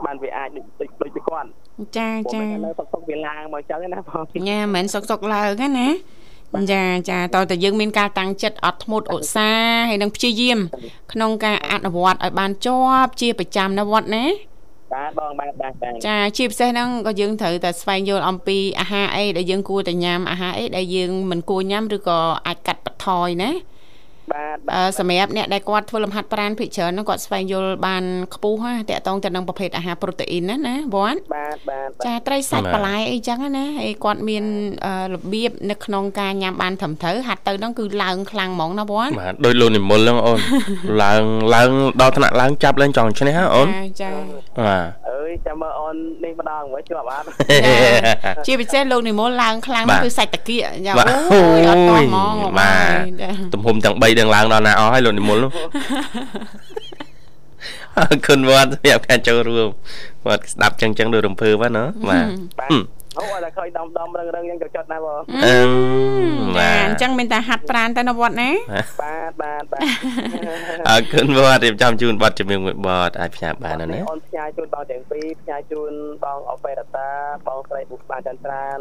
[0.06, 1.48] បានវាអាចដូចដូចពីគាត់
[1.98, 5.88] ចាចានៅសុកសុកវាឡើងមកអញ្ចឹងណាបងញ៉ាមិនសុកសុកឡើងណា
[6.72, 10.60] ចាចាតើតើយើងមានការតាំងចិត្តអត់ធ្មត់ឧស្សាហ៍ហើយនឹងព្យាយាម
[11.14, 14.26] ក្នុងការអនុវត្តឲ្យបានជាប់ជាប្រចាំនៅវត្តណា
[14.94, 23.52] បាទបងបាទបាទបាទចាជាពិសេសហ្នឹងក៏យើងត្រូវតែស្វែងយល់អំពីអាហារអីដែលយើងគួរតែញ៉ាំអាហារអីដែលយើងមិនគួរញ៉ាំឬក៏អាចកាត់បន្ថយណា
[24.34, 34.44] បាទអឺសម្រាប់អ្នកដែលគាត់ធ្វើលំហាត់ប្រាណភិកច្រើនហ្នឹងគាត់ស្វែងយល់បានខ្ពស់ណាតកតងទៅនឹងប្រភេទអាហារប្រូតេអ៊ីនណាណាវ៉ាន់បាទបាទចាត្រីសាច់បន្លែអីចឹងណាហើយគាត់មាន
[35.14, 40.40] របៀបនៅក្នុងការញ៉ាំបានត្រឹមត្រូវហាត់ទៅហ្នឹងគឺឡើងខ្លាំងហ្មងណាវ៉ាន់បាទដូចលោកនិមលហ្នឹងអូន
[41.04, 41.24] ឡើង
[41.56, 41.70] ឡើង
[42.02, 43.68] ដល់ថ្នាក់ឡើងចាប់ឡើងចង់ឈ្នះហ៎អូន
[44.02, 44.10] ចា
[44.68, 47.26] បាទអើយចាំមើលអូននេះម្ដងវិញជាប់អត់
[48.46, 55.52] ជាពិសេសលោកនិមលឡើងខ្លាំងបាទគឺសាច់តាគៀកយ៉ាបាទអូយអត់តោះហ្មងបាទចាទំហំទាំង3ទាំងឡើងដល់ណាអស់ហើយលោកនិមលនោះ
[57.98, 59.70] អរគុណវត្តសម្រាប់ការចូលរួម
[60.28, 62.26] វត្តស្ដាប់ចឹងចឹងដូចរំភើបណាបាទ
[62.60, 62.72] បាទ
[63.18, 65.58] អូអត់តែឃើញដំដំរឹងរឹងយ៉ាងចុចណាបងអឺ
[66.58, 68.50] ចាបាទអញ្ចឹងមានតែហាត់ប្រាណទៅនៅវត្តណា
[69.02, 69.82] បាទបាទបាទ
[70.90, 75.92] អរគុណវត្តរៀបចំជូនប័ណ្ណជំនឿមួយប័ណ្ណអាចផ្សាយបានណាណាអូនផ្សាយជូនបងទាំងពីរផ្សាយជូន
[76.24, 77.10] បងអបេរតា
[77.48, 78.80] បងស្រីបុស្បាចន្ទ្រាន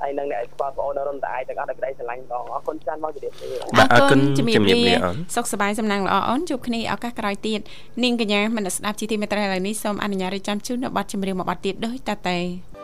[0.00, 7.60] ហើយនឹងអ្នកស្គាល់បងអូនរំតាឯទាំងអស់ដោយក្តីស្រឡាញ់បងអរគុណច្រើនបងជម្រាបលាបាទអរគុណជំរាជំបរាបលាលាអូនសុខសប្បាយសំណាងល្អអូនជួបគ្នាឱកាសក្រោយទៀត
[8.02, 12.75] នាងកញ្ញាមនស្ដាប់ជីទីមេត្រីឥឡូវនេះសូមអនុញ្ញាតរៀបចំជូននៅប័ណ្ណចម្រៀងមួយប័ណ្ណទៀតដូចតទៅ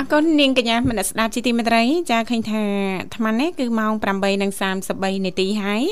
[0.00, 2.62] អរគុណនាងកញ្ញាមនស្ដាប់ជីទីមេត្រីចាឃើញថា
[3.00, 3.92] អាត្មានេះគឺម៉ោង
[4.58, 5.82] 8:33នាទីហើយ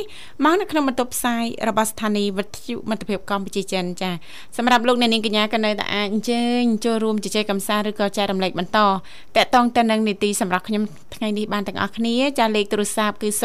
[0.44, 4.10] មកនៅក្នុងបន្ទប់ផ្សាយរបស់ស្ថានីយ៍វិទ្យុមិត្តភាពកម្ពុជាចិនចា
[4.56, 8.90] សម្រាប់លោកអ្នកនាងកញ្ញាក៏នៅតែអាចអញ្ជើញចូលរួមជជែកកម្សាន្តឬក៏ចែករំលែកបន្តត
[9.36, 10.82] កតងទៅនឹងនីតិសម្រាប់ខ្ញុំ
[11.14, 13.40] ថ្ងៃនេះបានទាំងអស់គ្នាចាលេខទូរស័ព្ទគឺ010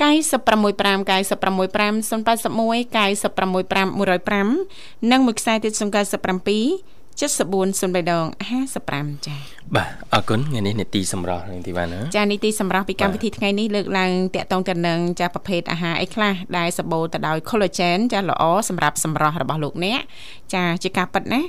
[0.00, 8.26] 965 965 081 965 105និងមួយខ្សែទៀត097 7403ដង
[8.76, 20.00] 55ចា៎បាទអរគុណថ្ងៃនេះនេតិសម្រាប់នឹងទីបានណាចានីតិសម្រាប់ពីកម្មវិធីថ្ងៃនេះលើកឡើងតាក់ទងទៅនឹងចាប្រភេទអាហារអីខ្លះដែលសម្បូរទៅដោយ collagen ចាល្អសម្រាប់សម្រស់របស់លោកអ្នក
[20.54, 21.40] ចាជាការពិតណា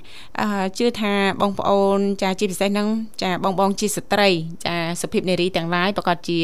[0.41, 2.87] អឺជឿថាបងប្អូន ចាជាពិសេសនឹង
[3.23, 4.29] ចាបងបងជាស្ត្រី
[4.65, 6.39] ចាសុភាពនារីទាំងឡាយប្រកាសជា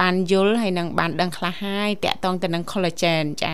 [0.00, 3.52] បានយល់ហើយនឹងបានដឹងខ្លះហើយតាក់ទងទៅនឹង collagen ចា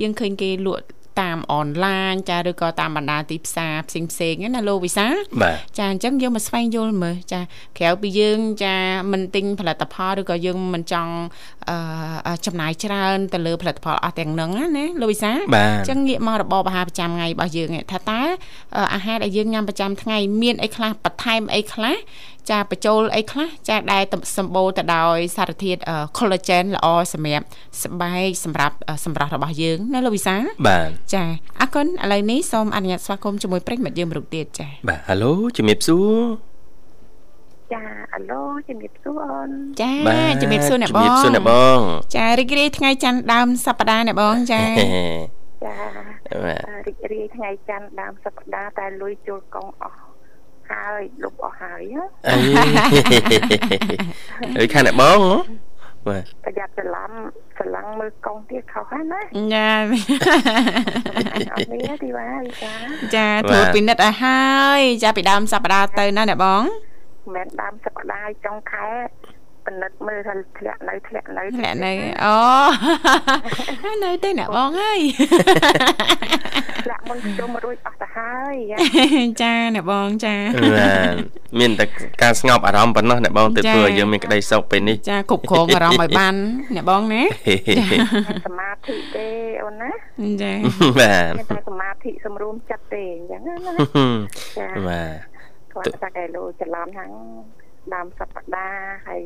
[0.00, 0.84] យើងឃើញគេលក់
[1.20, 5.06] តាមអនឡាញចាឬក៏តាមបណ្ដាទីផ្សារផ្សេងផ្សេងណាលោកវិសា
[5.78, 7.40] ចាអញ្ចឹងយើងមកស្វែងយល់មើលចា
[7.78, 8.76] ក្រៅពីយើងចា
[9.12, 11.12] មិនទិញផលិតផលឬក៏យើងមិនចង់
[12.26, 18.20] អឺចំណាយច្រើនទៅលើផលិតផលអស់ទាំងហ្នឹងណាលោកវិសាអញ្ចឹងងាកមករបបអាហារប្រចាំថ្ងៃរបស់យើងថាតើ
[18.94, 21.96] អាហារដែលយើងញ៉ាំប្រចាំថ្ងៃមានអីខ្លះបន្ថែមអីខ្លះ
[22.50, 24.04] ចាបញ្ចូលអីខ្លះចាដែល
[24.38, 25.80] សម្បូរទៅដោយសារធាតុ
[26.18, 27.44] collagen ល្អសម្រាប់
[27.82, 31.24] ស្បែកសម្រាប់សម្រស់របស់យើងណាលោកវិសាបាទចា
[31.60, 36.14] អរគុណឥឡូវនេះសូមអនុញ្ញាតស្វាគមន៍ជាមួយប្រិញ្ញមិត្តយើងមរុកទៀតចាបាទហៅឡូជំរាបសួរ
[37.72, 37.82] ចា
[38.14, 39.50] អាឡូជំរាបសួរអូន
[39.82, 39.92] ចា
[40.42, 41.78] ជំរាបសួរអ្នកបងជំរាបសួរអ្នកបង
[42.16, 44.62] ចារីករាយថ្ងៃច័ន្ទដើមសប្តាហ៍អ្នកបងចា
[45.64, 45.74] ចា
[46.86, 50.03] រីករាយថ្ងៃច័ន្ទដើមសប្តាហ៍តែលុយចូលកងអស់
[50.74, 51.82] ហើយលុបអស់ហើយ
[52.28, 52.36] អី
[54.58, 55.20] អីខាងអ្នកបង
[56.06, 57.10] បាទប្រយ័ត្នច្រឡំ
[57.58, 59.20] ច្រឡំមើលកងទៀតខុសហើយណា
[59.54, 59.68] ចា
[61.54, 62.72] អត់មានទីវ៉ាវិសា
[63.14, 64.42] ចាធ្វើពិនិត្យឲ្យហើ
[64.78, 68.86] យចាពីដើមសប្តាហ៍ទៅណាអ្នកបងមិនមែនដើមសប្តាហ៍ចុងខែ
[69.66, 71.92] ពិនិត្យមើលថាធ្លាក់នៅធ្លាក់នៅធ្លាក់នៅ
[72.24, 72.34] អូ
[74.04, 75.00] នៅទេអ្នកបងហើយ
[76.84, 78.54] ធ្លាក់មុនជុំរួចអស់ទៅហើយ
[79.42, 80.36] ចាអ្នកបងចា
[80.74, 81.14] បាទ
[81.60, 81.84] មានតែ
[82.22, 86.34] ការស្ងប់អារម្មណ៍ប៉ុណ្ណោះអ្នកបងទើបធ្វើឲ្យយើងមានក្តីសុខពេលនេះចាគ្រប់គ្រងអារម្មណ៍ឲ្យបាន
[86.74, 87.22] អ្នកបងណា
[88.46, 89.28] សមាធិទេ
[89.62, 89.90] អូនណា
[90.42, 90.52] ចា
[90.98, 93.52] បាទមានតែសមាធិសម្រួមចិត្តទេអញ្ចឹងណា
[94.58, 95.34] ចាបាទ
[95.74, 97.10] គាត់តែគេលោច្រឡំហ្នឹង
[97.94, 99.24] ដើមសប្តាហ៍ហើយ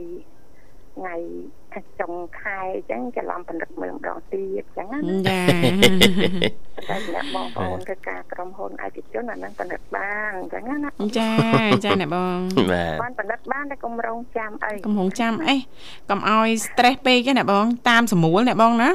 [0.98, 1.14] ថ្ងៃ
[2.00, 5.40] ចុងខែអញ្ចឹងច្រឡំផលិតមើលម្ដងទៀតអញ្ចឹងណាចា
[6.88, 11.30] តែអ្នកបងប្អូនធ្វើការក្រុមហ៊ុនឯកជនអានឹងផលិតបានអញ្ចឹងណាចា
[11.84, 12.38] ចាអ្នកបង
[13.02, 15.54] បានផលិតបានតែកុំរងចាំអីកុំរងចាំអី
[16.10, 18.90] កុំឲ្យ stress ពេកទេអ្នកបង តាមស្រួលអ្នកបងណា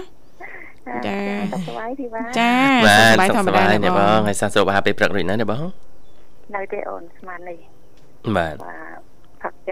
[1.07, 1.17] ចា
[1.51, 2.51] សុខសប្បាយទីបាចា
[2.87, 5.63] សុខសប្បាយធម្មតាអ្នកបងហើយសាសុខអាហារពេលព្រឹករួចណាអ្នកបង
[6.55, 7.59] នៅទេអូនស្មាននេះ
[8.37, 9.02] បាទបាទផឹក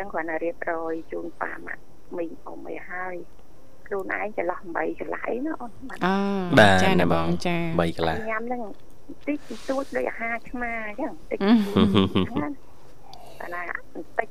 [0.02, 1.84] ចឹងគ្រាន់តែរៀបរយជូនប៉ាម៉ាក់
[2.18, 3.16] មីងអ៊ំអីហើយ
[3.88, 5.72] ខ្លួនឯងចន្លោះ8កន្លែងណាអូន
[6.06, 8.62] អឺចាណាបងចា3កន្លែងញ៉ាំហ្នឹង
[9.28, 12.54] តិចទួចដូចអាហារឆ្មាអញ្ចឹងតិចហ្នឹង
[13.42, 13.62] អាណា
[13.94, 14.28] បន្តិច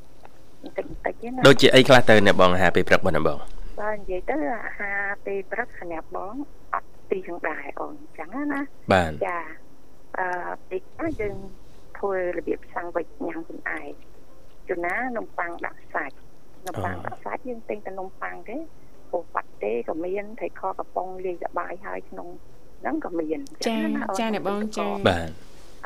[0.62, 3.38] បន្តិចបន្តិចណាដូចជាអីខ្លះទៅអ្នកបងអាហារពេលព្រឹកបងណាបង
[3.80, 6.34] បាទនិយាយទៅអាហារពេលព្រឹកសម្រាប់បង
[6.74, 8.60] អត់ទីចង្ដែរអូនអញ្ចឹងណា
[8.92, 9.40] បាទចា
[10.18, 10.26] អឺ
[10.70, 10.82] តិច
[11.20, 11.36] យើង
[11.98, 13.90] ធ្វើរបៀបសាំងវិចញ៉ាំខ្លួនឯង
[14.70, 16.16] ជូណានំប៉័ងដាក់សាច់
[16.66, 18.56] នំប៉័ងដាក់សាច់យើងទិញតែនំប៉័ងទេ
[19.10, 22.28] ពោះបាត់ទេក៏មានត្រីខកំប៉ុងលាយសបាយហើយក្នុង
[22.80, 23.76] ហ្នឹងក៏មានចា
[24.18, 25.30] ចាអ្នកបងចាបាទ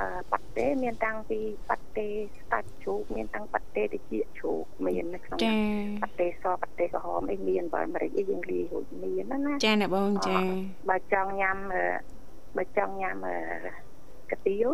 [0.01, 2.07] អឺបាត់ទេមានតាំងពីបាត់ទេ
[2.40, 4.03] ស្តាច់ជ្រូកមានតាំងបាត់ទេតិច
[4.38, 5.38] ជ្រូកមាននៅក្នុង
[6.03, 10.37] បាត់ទេសបាត់ទេក្រហមអីមានបើអាមេរិកអីយើងលាយរួចមានណាចាអ្នកបងចា
[10.90, 11.57] បើចង់ញ៉ាំ
[12.57, 13.16] បើចង់ញ៉ាំ
[14.31, 14.68] កាទៀវ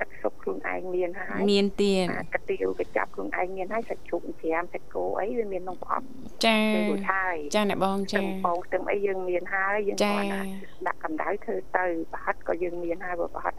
[0.00, 6.06] ទឹកសុបខ្លួនឯងមានហើយមានទៀតកាទៀវកញ្ចប់ខ្លួនឯងមានហើយសាច់ជ្រូកច្រាមសាច់គោអីវាមានក្នុងប្រអប់
[6.46, 6.58] ចា
[6.90, 10.42] រួចហើយចាអ្នកបងចាបងខ្ទឹមអីយើងមានហើយយើងគ្រាន់តែ
[10.86, 13.54] ដាក់កម្ដៅធ្វើទៅប្រហិតក៏យើងមានហើយបើប្រហិត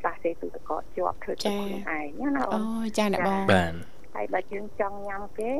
[0.00, 2.60] ខ្លះទេទូទឹកកកជាប់ធ្វើទៅខ្លួនឯងណាអូ
[2.98, 3.72] ចាអ្នកបងបាទ
[4.14, 5.50] ហើយបើយើងចង់ញ៉ាំគេ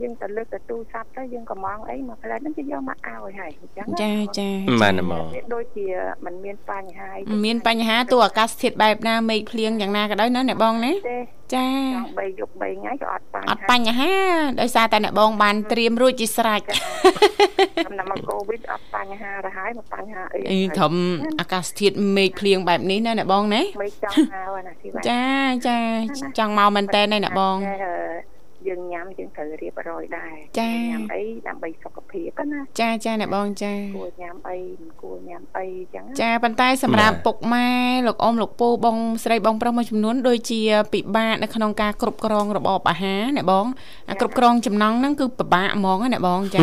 [0.00, 4.48] យើងទៅលើកទៅទូរស័ព្ទទៅយើងក៏មងអីមកផ្លែហ្នឹងគេយកមកឲ្យហើយអញ្ចឹងចាចា
[4.82, 5.86] បានហ្មងដូចជា
[6.24, 7.10] มันមានបញ្ហា
[7.44, 10.92] មានបញ្ហាទូអាកាសធាតុបែបណាមេឃភ្លៀងយ៉ាងណាក៏ដោយណាអ្នកបងណា
[11.54, 11.66] ចា
[12.18, 14.12] 3យប់3ថ្ងៃក៏អត់បញ្ហាអត់បញ្ហា
[14.60, 16.60] ដោយសារតែអ្នកបងបានត្រៀមរួចជាស្រេច
[18.00, 20.94] តាមមកកូវីដអត់បញ្ហាទៅហើយមកបញ្ហាអីអីត្រឹម
[21.40, 25.22] អាកាសធាតុមេឃភ្លៀងបែបនេះណាអ្នកបងណាមេឃចង់មកណាទីចា
[25.66, 25.78] ចា
[26.38, 27.56] ចង់មកមែនតើណាអ្នកបង
[28.68, 37.68] យើងញ៉ាំយើងត្រូវរៀបរយដែរញ៉ាំអីដើម្បីសុខភាពណាចាចាអ្នកបងចាគួរញ៉ាំអីមិនគួរញ៉ាំអីចឹងចាប៉ុន្តែសម្រាប់ពុកម៉ែ
[38.06, 40.60] លោកអ៊ំលោកពូបងស្រីបងប្រុសមួយចំនួនដូចជា
[40.92, 43.66] ពិបាកនៅក្នុងការគ្រប់គ្រងរបបអាហារអ្នកបង
[44.20, 46.60] គ្រប់គ្រងចំណង់ហ្នឹងគឺពិបាកហ្មងណាបងចា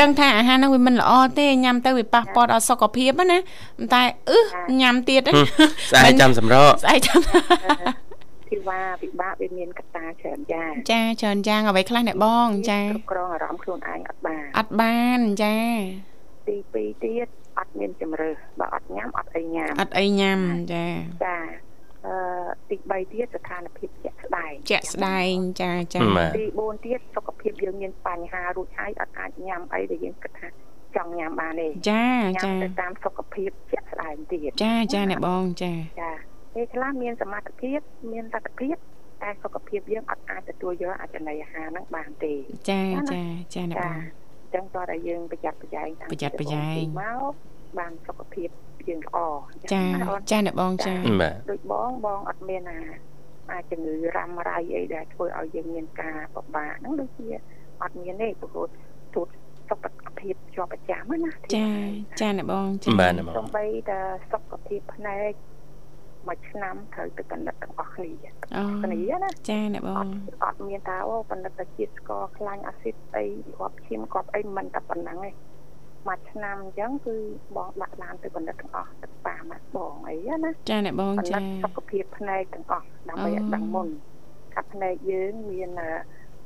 [0.00, 3.38] ដឹងថាអាហារហ្នឹងវាមិនល្អទេញ៉ាំទៅវាប៉ះពាល់ដល់សុខភាពណា
[3.94, 4.40] តែអឺ
[4.80, 5.22] ញ៉ាំទៀត
[5.90, 7.20] ស្អែកចាំសម្រកស្អែកចាំ
[8.52, 15.56] ធីវ៉ាពិបាកវាមានកត្តាច្រើនយ៉ាងចាច្រើនយ៉ាងអ្វីខ្លះអ្នកបងចាគ្រប់គ្រងអារម្មណ៍ខ្លួនឯងអត់បានអត់បានចា
[16.48, 20.38] ទី2ទៀតអត់មានជំរើសបើអត់ញ៉ាំអត់អីញ៉ាំអត់អីញ៉ាំ
[20.74, 20.86] ចា
[21.26, 21.36] ចា
[22.06, 22.14] អឺ
[22.70, 30.48] ទី3ទៀតស្ថានភាពជាក់ស្ដែងជាក់ស្ដែងចាចាបាទទី4ទៀតសុខភាពយើងមានបញ្ហារួចហើយអត់អាចញ៉ាំអីដែលយើងគិតថា
[30.96, 36.12] ចង់ញ៉ាំបានទេចាញ៉ាំចាទៅតាមសុខភាពជាក់ស្ដែងទៀតចាចាអ្នកបងចាចា
[36.54, 37.80] ពេលខ្លះមានសមត្ថភាព
[38.12, 38.76] មានលទ្ធភាព
[39.22, 42.34] តែសុខភាពយើងអត់អាចទទួលយកអចំណីអាហារហ្នឹងបានទេ
[42.70, 43.22] ចាចា
[43.54, 47.32] ចាអ្នកចាបងអញ្ចឹងតើតែយើងប្រយ័ត្នប្រយែងតាំងប្រយ័ត្នប្រយែងពីមក
[47.78, 48.48] បានសុខភាព
[48.88, 49.18] យើងល្អ
[49.50, 52.78] អញ្ចាងណាអូនចាអ្នកបងចាបាទដូចបងបងអត់មានអា
[53.50, 57.28] អាចជំងឺរ៉ាំរ៉ៃអីដែលធ្វើឲ្យយើងមានការពិបាកហ្នឹងដូចជា
[57.82, 58.66] អត់មានទេព្រោះ
[59.14, 59.28] ទូត
[59.68, 61.68] សុខភាពជាប់ប្រចាំហ្នឹងណាចា
[62.20, 64.00] ចាអ្នកបងចាបាទណាបងសំបីតែ
[64.32, 65.32] សុខភាពភ្នែក
[66.26, 68.12] មួយឆ្នាំត្រូវទៅកណ្ដិតទាំងអស់គ្នា
[68.56, 70.10] អូគ្នាណាចាអ្នកបអងត់
[70.42, 73.24] អត់មានថាអូបណ្ឌិតតែជាតិស្ករខ្លាញ់អាស៊ីតអី
[73.58, 75.30] គាត់ឈាមគាត់អីមិនតែប៉ុណ្ណឹងទេ
[76.08, 77.16] មួយឆ្នាំអញ្ចឹងគឺ
[77.56, 83.88] បងដាក់ឡានទៅបណ្ឌិតទាំងអស់ទឹកប៉ាមកបងអីណាចាអ្នកបងបណ្ឌិចាតសុខភាពភ្នែកទាំងអស់ដើម្បីឲ្យអូដឹងមុន
[84.54, 85.90] ថាភ្នែកយើងមានអឺ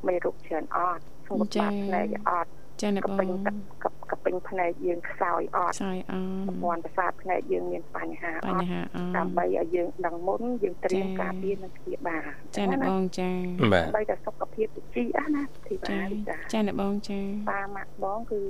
[0.07, 3.57] មេរោគច្រើនអត់ស្ងួតចា៎បាត់ភ្នែកអត់ ចាអ្នកកបពេញងទឹក
[4.11, 6.13] កកពេញភ្នែកយើងខ្សោយអត់ខ្សោយអ
[6.49, 13.31] ប្រព័ន្ធប្រសាទភ្នែកយើងមានបញ្ហាអបញ្ត់ហាអដើម្បីឲ្យយើងដឹងមុនយើងត្រៀមចា៎ការពារនិងព្យាបាលចាអ្នកបងចា
[13.73, 18.41] បាទដើម្បីតែសុខភាពវិជ្ជាណាធីបាចាវិសាចាអ្នកបងចាប៉ាម៉ាក់បងគឺ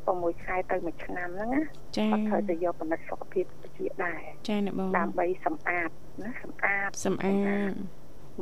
[0.00, 1.62] 6ខែទៅ1ឆ្នាំហ្នឹងណា
[1.98, 5.90] ចាគាត់ត្រូវទៅយកបណ្ឌិតសុខភាពវិជ្ជាដែរចាអ្នកបងដើម្បីសម្អាត
[6.22, 7.32] ណាសម្អាតសំអា
[7.70, 7.72] ត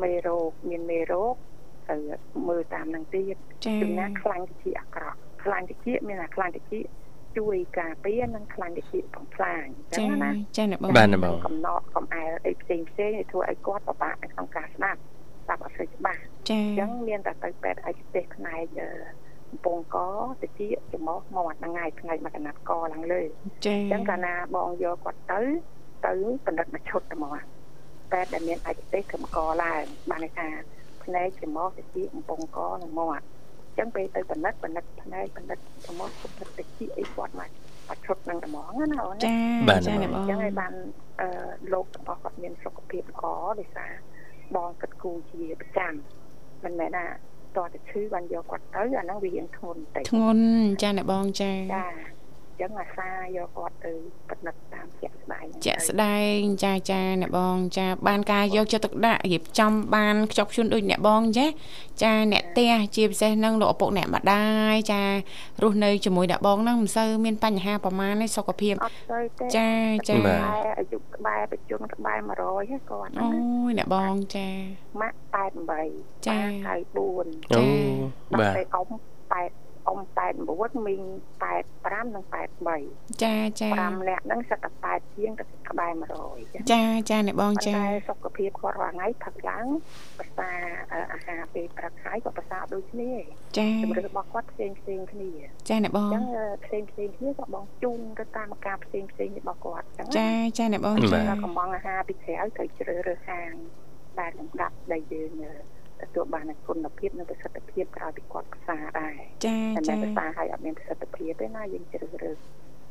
[0.03, 1.35] មេរោគមានមេរោគ
[1.90, 1.96] ទៅ
[2.48, 6.74] មើលតាមនឹងទៀតចាជំនាញខ្លាញ់តិចអាក្រក់ខ្លាញ់តិចមានអាខ្លាញ់តិច
[7.38, 15.01] ជួយការពារនិងខ្លាញ់តិចបំផ្លាញអញ្ចឹចាងណាចាអ្នកបងបាទណាបងកំណត់កំអែលអីផ្សេងផ្សេងៗឲ្យធ្វើឲ្យគាត់ពិបាកនៅក្នុងការស្ដាប់
[15.44, 16.20] ស្ដាប់អត់សូវច្បាស់
[16.51, 18.88] ចាអញ្ចឹងមានតែទៅពេទ្យឯកទេសផ្នែកអឺ
[19.51, 19.96] កំពង់ក
[20.42, 20.61] តិច
[20.92, 23.22] ចំមកមកហ្នឹងហើយផ្នែកមកកណាត់កឡើងលើ
[23.66, 25.40] ចាអញ្ចឹងកាលណាបងយកគាត់ទៅ
[26.07, 26.12] ទៅ
[26.46, 27.40] បណ្ឌិតមកឈុតទៅមក
[28.12, 30.48] តែដែលមានឯកទេសកំកឡើងបានន័យថា
[31.09, 36.66] ផ្នែកច្រមុះតិចកំពង់កនិងមាត់អញ្ចឹងពេលទៅបណ្ឌិតបណ្ឌិតផ្នែកបណ្ឌិតច្រមុះបណ្ឌិតតិច
[36.99, 37.51] អីគាត់មក
[37.88, 39.35] មកឈុតនឹងត្មងណាអូនណាចា
[39.68, 40.73] បាទចាអ្នកបអងញ្ចឹងឲ្យបាន
[41.21, 41.29] អឺ
[41.73, 43.25] លោកទាំងអស់គាត់មានសុខភាពល្អ
[43.61, 43.92] ដោយសារ
[44.57, 45.92] បងគិតគូរជាប្រចាំ
[46.64, 47.07] មិនមែនថា
[47.57, 50.44] តើទៅឈឺបានយកគាត់ទៅអាហ្នឹងវារៀងធ្ងន់បន្តិចធ្ងន់
[50.83, 53.92] ចាអ្នកបងចាចាអញ្ចឹងអាសាយកគាត់ទៅ
[54.29, 61.47] ពិនិត្យតាមជាក់ស្ដែងហ្នឹងជាក់ទៅស្ដែងចាចាអ្នកបងចាបានការយកចិត្តទុកដាក់រៀបចំបានខ្ជាប់ខ្ជួនដូចអ្នកបងចា
[62.03, 65.03] ចាអ្នកផ្ទះជាពិសេសនឹងលោកឪពុកអ្នកម្ដាយចា
[65.62, 69.71] រស់នៅជាមួយអ្នកបងហ្នឹងមិនសូវមានបញ្ហាប្រមាណទេសុខភាពអត់ទៅទេចា
[70.09, 73.31] ចាបាទតែអាយុក្បែរបច្ចុប្បន្នក្បែរ100ហ្នឹងគាត់ណាអូ
[73.68, 74.49] យអ្នកបងចា
[75.01, 75.16] ម៉ាក់
[75.75, 77.23] 88ចា94អូ
[77.57, 77.64] ចា
[78.40, 78.87] បាទតែអ៊ំ
[79.37, 79.58] 8
[79.88, 80.01] អ៊ំ
[80.38, 81.03] 89មីង
[81.59, 82.24] 85និង
[82.72, 85.92] 83ចាចា5នាក់ហ្នឹងសិតតែ8ជាងទៅក្បែរ
[86.29, 89.66] 100ចា៎ចាចាអ្នកបងប៉ុន្ចាតែសុខភាពគាត់រាល់ថ្ងៃផឹកឡើង
[90.18, 90.51] ប្រសា
[90.92, 93.12] អឺអាហារពេលព្រឹកហើយក៏ប្រសាដូចគ្នា
[93.59, 103.53] ចាជំរឿរបស់គាត់ផ្សេងផ្សេងគ្នាអចាអ្នកបងញ្ចឹងអឺផ្សេងផ្សេងគ្នាក៏បងជូនទៅតាមអាការផ្សេងផ្សេងរបស់គាត់អញ្ចឹងចាចាអ្នកបងបាចាទតែកំងអាហារពីក្រៅត្រូវជ្រើសរើសហាង
[104.20, 109.14] ដែលលំដាប់ដែលយើងអឺ ទទួលបាននូវគុណភាពនិងប្រសិទ្ធភាពក្រៅពីគាត់ផ្សារដែរ
[109.46, 112.38] ចាតែចាមិនផ្សារឲ្យអត់មានប្រសិទ្ធភាពទេណាយើងជ្រើសរើស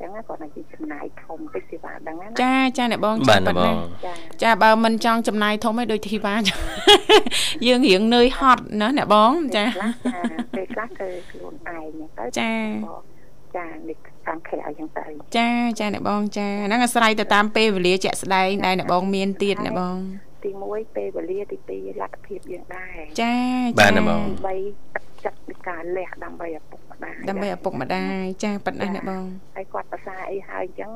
[0.00, 6.54] ចឹងណាគាត់ណាយើងចំណាយធំតិចទីបាទដឹងណាចាចាអ្នកបងបាទប៉ុណាណ្បណាងចាចាបើមិនចង់ចំណាយធំឯដូចធីវ៉ាចា
[7.66, 9.64] យើងរៀងនឿយហត់ណាអ្នកបងចា
[10.56, 12.52] ពេលខ្លះគឺខ្លួនឯងហ្នឹងទៅចា
[12.86, 12.96] ក៏
[13.56, 15.04] ចានេះខាងក្រៅអញ្ចឹងទៅ
[15.36, 19.96] ចាចាអ្នកបងចាហ្នឹងអាស្រ័យទៅតាមពេលវេលាជាក់ស្ដែងដែលអ្នកបងមានទៀតអ្នកបង
[20.44, 23.34] ទី1ពេលវេលាទី2លទ្ធភាពយើងដែរចា
[23.78, 24.56] បាទណាបងទី
[24.94, 29.24] 3ចិត្តនៃការលះដើម្បីឪពុកម្ដាយដើម្បីឪពុកម្ដាយចាប៉ុណ្ណាអ្នកបង
[29.56, 30.92] ហើយគាត់ប្រសាអីហើយអញ្ចឹង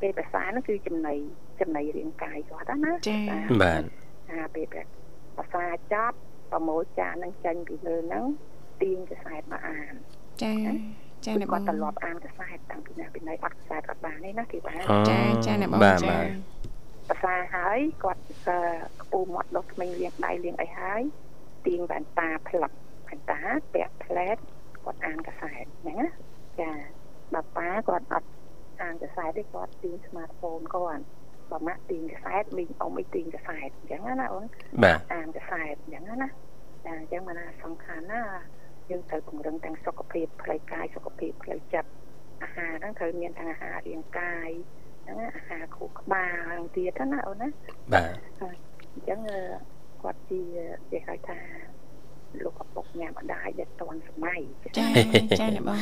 [0.00, 1.14] ពេលប្រសាហ្នឹងគឺចំណៃ
[1.60, 3.20] ចំណៃរាងកាយគាត់ណាចា
[3.62, 3.82] បាទ
[4.30, 4.66] អាពេល
[5.36, 6.16] ប្រសាចប់
[6.52, 8.24] ប្រមូលចានហ្នឹងចេញពីលើហ្នឹង
[8.82, 9.92] ទាញកសែតមកអាន
[10.42, 10.54] ចា
[11.24, 16.16] ចាអ្នកបគាងត់ត្រឡប់អានកសែតតាំងពីណាពីណៃអត់កសែតអត់បានទេណាគេបានអូចាចាអ្នកបងបាទចា
[17.10, 18.56] បាទប្រសាហើយគាត់អឺ
[19.02, 21.02] ខ្ពូមាត់ដុសថ្មីលាងដៃលាងអីហើយ
[21.66, 22.72] ទាញវ៉ែនតាផ្លឹក
[23.06, 23.40] វ៉ែនតា
[23.74, 24.36] ពាក់ផ្លែត
[24.84, 26.08] គាត់អានកសែតហ្នឹងណា
[26.60, 26.70] ចា
[27.34, 28.28] បើប៉ាគាត់អត់
[28.82, 31.04] អានកសែតទេគាត់ទាញស្មាតហ្វូនគាត់
[31.50, 34.44] បើម៉ាក់ទាញកសែតមីងអ៊ំអីទាញកសែតអញ្ចឹងណាអូន
[34.84, 36.28] បាទអានកសែតអញ្ចឹងណា
[36.86, 38.22] ចាអញ្ចឹងមិនណាសំខាន់ណា
[38.90, 41.90] យើងត្រូវពង្រឹងទាំងសុខភាពផ្លូវកាយសុខភាពផ្លូវចិត្ត
[42.42, 44.79] អាហារហ្នឹងត្រូវមានទាំងអាហាររាងកាយហ្នឹងណា
[45.36, 47.48] អាហារខួរក្បាលទៀតណាអូនណា
[47.92, 48.42] បាទអ
[49.00, 49.40] ញ្ចឹងអឺ
[50.02, 50.40] គាត់ជា
[50.90, 51.38] គេហៅថា
[52.44, 54.70] លោកឪពុកញ៉ាំម្ដាយដែលតន់សម័យចា
[55.40, 55.80] ចាអ្នកបង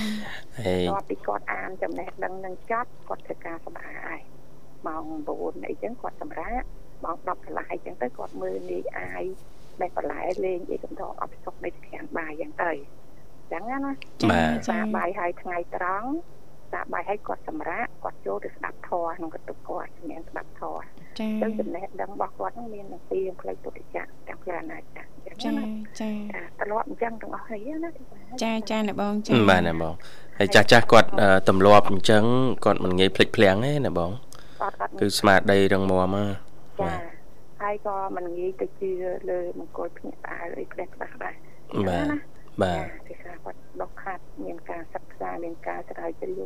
[0.59, 4.21] ហើយគាត់ពីគាត់អានចំណេះដឹងនឹងចប់គាត់ធ្វើការសម្រាកហើយ
[4.87, 5.05] ម៉ោង
[5.37, 6.63] 9អីចឹងគាត់សម្រាក
[7.05, 9.25] បង10កន្លះអីចឹងទៅគាត់មើលនាយអាយ
[9.81, 12.73] បែបបន្លែលេងអីកំដរអត់សុកនៃក្រានបាយចឹងទៅ
[13.53, 13.79] ចឹងណា
[14.31, 16.11] បាទសាបាយហើយថ្ងៃត្រង់
[16.73, 20.83] សាបាយហើយគាត់សម្រាកគាត់ចូលទៅស្ដាប់ធម៌ក្នុងកតុកគាត់ជំនាញស្ដាប់ធម៌
[21.19, 25.65] ចាចឹងចំណេះដឹងរបស់គាត់ហ្នឹងមានទាំងពីផ្លេចពុទ្ធចក្រទាំងពីអនាចក្រចឹងចាណា
[26.01, 27.91] ចាចាត្រឡប់អញ្ចឹងទាំងអស់គ្នាណា
[28.43, 29.95] ចាចាអ្នកបងចាបាទណាបង
[30.39, 32.25] ហើយចាស់ចាស់គាត់អឺទម្លាប់អញ្ចឹង
[32.65, 34.11] គាត់មិនងាយភ្លេចភ្លាំងទេណាបង
[34.63, 36.27] អត់អត់គឺស្មារតីរឹងមាំហ่า
[36.81, 36.91] ចា
[37.63, 38.91] ហើយក៏មិនងាយទៅជឿ
[39.31, 41.35] លើមង្គលភ្នាក់ផ្អើលអីផ្លេសផ្ដាស់ដែរ
[41.89, 42.07] បាទ
[42.63, 43.08] បាទ
[44.09, 46.43] គេថាគាត់ដកខាត់មានការសិក្សាមានការស្រាវជ្រាវ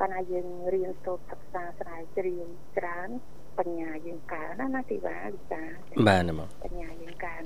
[0.00, 2.42] កាលណាយើងរៀនសូត្រសិក្សាស្រាវជ្រាវ
[2.78, 3.10] ច្រើន
[3.58, 5.62] បញ្ញាយើងកើនណាណាទីវ៉ាវិចា
[6.08, 7.42] បាទណាបងបញ្ញាយើងកើន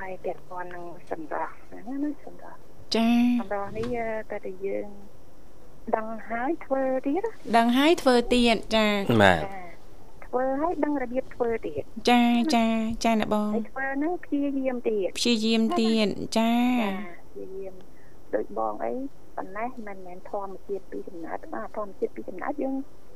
[0.00, 2.58] ហើយពាក់ព័ន្ធនឹងសម្រស់ណាណាសម្រស់
[2.96, 3.08] ចា
[3.40, 3.96] សម្រស់នេះ
[4.30, 4.88] តែតែយើង
[5.96, 8.86] ដឹងហើយធ្វើទៀតណាដឹងហើយធ្វើទៀតចា
[9.22, 9.68] បាទចា
[10.26, 12.22] ធ្វើហើយដឹងរបៀបធ្វើទៀតចា
[12.54, 12.66] ចា
[13.04, 16.08] ចាអ្នកបងហើយធ្វើហ្នឹងព្យាយាមទៀតព្យាយាមទៀត
[16.38, 16.92] ចាចា
[17.30, 17.74] ព្យាយាម
[18.36, 18.92] ដូចបងអី
[19.36, 22.74] ប៉ុណ្ណេះមិនមែនធម្មជាតិពីកំណើតបាទធម្មជាតិពីកំណើតយើង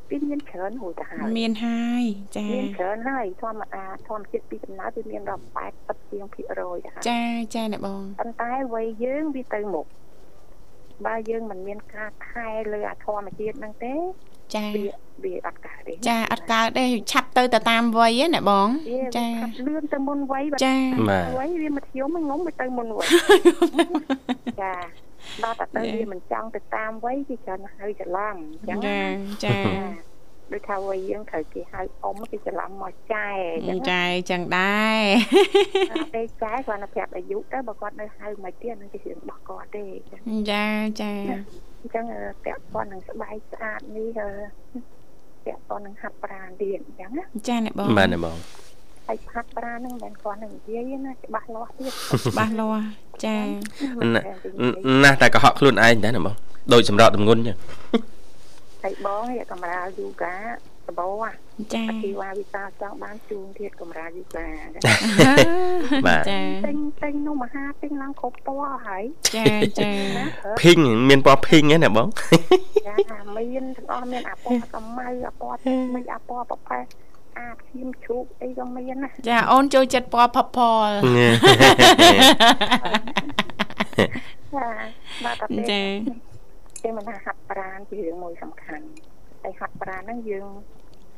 [0.09, 2.05] ពីមានច្រើនហួយទៅហើយមានហើយ
[2.37, 5.45] ចាមានច្រើនហើយធម្មតាធម្មជាតិពីកំណើតវាមានដល់
[5.79, 7.23] 80ជាងភាគរយទៅហើយចា
[7.55, 9.87] ចាអ្នកបងប៉ុន្តែវ័យយើងវាទៅមុខ
[11.07, 13.95] បើយើងមិនមានការថែលើអាធម្មជាតិហ្នឹងទេ
[14.57, 14.85] ចាវា
[15.25, 20.77] វាអត់កើតទេចាអត់កើតទេឆាប់ទៅទៅតាមវ័យណាបងវាចាខាត់លឿនទៅមុនវ័យចា
[21.11, 23.07] បាទវ័យវាមធ្យមហ្នឹងងំទៅទៅមុនវ័យ
[24.63, 24.73] ចា
[25.45, 28.99] ដល់តែទៅវាមិនចង់ទៅតាមវ័យគេច្រើនហៅច្រឡំអញ្ចឹងចា
[29.45, 30.13] ចា
[30.53, 35.01] ដូចថាវ័យយើងត្រូវគេហៅអ៊ំគេច្រឡំមកចែអញ្ចឹងចាចឹងដែរ
[36.15, 40.65] តែចែគាត់នៅប្រាប់អាយុទៅបើគាត់នៅហៅមកទៀតនឹងជារឿងរបស់គាត់ទេអញ្ចឹងចា
[41.01, 41.13] ចា
[41.81, 42.05] អញ្ចឹង
[42.45, 44.21] ពាក់ព័ន្ធនឹងស្បែកស្អាតនេះ
[45.45, 48.37] ពាក់ព័ន្ធនឹងហាត់ប្រាណទៀតអញ្ចឹងណាចាអ្នកបងបាទណាបង
[49.13, 51.93] ហើយហាត់ប្រាណហ្នឹងមិនមែនគ្រាន់តែនិយាយទេណាច្បាស់លាស់ទៀត
[52.33, 52.85] ច្បាស់លាស់
[53.25, 53.37] ចា
[55.05, 56.35] ណាស់តែកុហកខ្លួនឯងដែរណាបង
[56.73, 57.57] ដូចសម្រាប់តម្ងន់ចឹង
[58.83, 60.37] ហើយបងឯកម្រាលយូហ្គា
[60.89, 61.33] ដបោអា
[61.75, 64.49] ចាជីវ៉ាវិសាចង់បានជូនទៀតកម្រាលយូហ្គា
[66.07, 69.05] បាទចាទិញទិញនោះមហាទិញឡើងគ្រប់ពណ៌ហើយ
[69.37, 69.47] ចា
[69.79, 70.25] ចាណា
[70.61, 70.79] ភីង
[71.09, 72.09] មានពណ៌ភីងហ្នឹងណាបង
[72.87, 72.95] ចា
[73.37, 75.61] មានទាំងអស់មានអាពណ៌កម្ៅអាពណ៌
[75.95, 76.83] មិនអាពណ៌ប្រផេះ
[77.39, 80.91] អាឈាមជ្រូកអីក៏មានណាចាអូនចូលចិត្តពណ៌ផផល
[84.55, 84.67] ចា
[85.25, 85.83] បាទតែចា
[86.83, 88.85] គេមិនថាហាត់ប្រាណជារឿងមួយសំខាន់
[89.43, 90.47] ហើយហាត់ប្រាណហ្នឹងយើង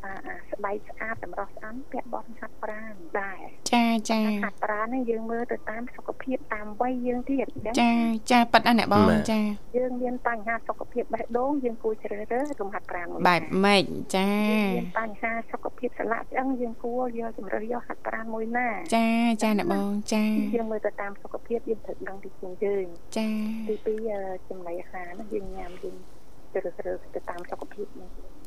[0.05, 3.41] អាអាស្បែកស្អាតតម្រោះស្អាតពាក់បោះហាត់ប្រាណដែរ
[3.73, 7.93] ចាចាហាត់ប្រាណហ្នឹងយើងមើលទៅតាមសុខភាពតាមវ័យយើងទៀតអញ្ចឹងចា
[8.31, 9.41] ចាប៉ិតណាស់អ្នកបងចា
[9.77, 13.85] យើងមានបញ្ហាសុខភាពបេះដូងយើងគួរជ្រើសរើសកុំហាត់ប្រាណមួយបែបម៉េច
[14.17, 14.31] ចា
[14.77, 19.07] មានបញ្ហាសុខភាពស្លាកឆ្អឹងយើងគួរយកជំរើសយកហាត់ប្រាណមួយណាចា
[19.43, 20.25] ចាអ្នកបងចា
[20.57, 22.87] យើងមើលទៅតាមសុខភាពយើងត្រូវដឹងពីខ្លួនយើង
[23.17, 23.29] ចា
[23.69, 24.11] ទីពីរ
[24.49, 25.97] ចំណីអាហារហ្នឹងយើងញ៉ាំយើង
[26.53, 28.44] ជ្រើសរើសទៅតាមសុខភាពហ្នឹងទីបាទ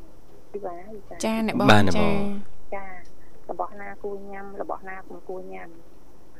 [1.24, 2.20] ចាអ្នកបងបាទអ្នកបចាង
[2.74, 2.86] ចា
[3.50, 5.68] របស់ណាគួរញ៉ាំរបស់ណាកុំគួរញ៉ាំ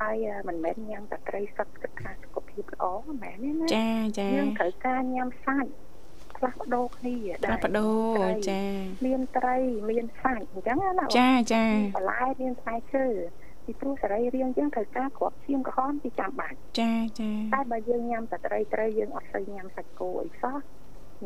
[0.01, 0.17] ហើយ
[0.49, 3.89] មិនមែនញ៉ាំតែត្រីសុទ្ធគិតថាសុខភាពល្អមិនមែនទេណាចា
[4.21, 5.71] ចាយើងត្រូវការញ៉ាំសាច់
[6.37, 7.89] ផ្លាស់ប្ដូរគ្នាផ្លាស់ប្ដូ
[8.19, 8.63] រចា
[9.07, 9.57] មានត្រី
[9.91, 11.65] មានសាច់អញ្ចឹងណាចាចា
[11.97, 13.07] បន្លែមានផ្លែឈើ
[13.65, 20.57] ពីព្រោះសរីរាង្គយើងត្រូវការគ្រាប់ឈាមក្រហមទីចាំបាច់ចាចាតែបើយើងញ៉ាំតែត្រីត្រីយើងអត់សូវញ៉ាំសាច់គោអីសោះ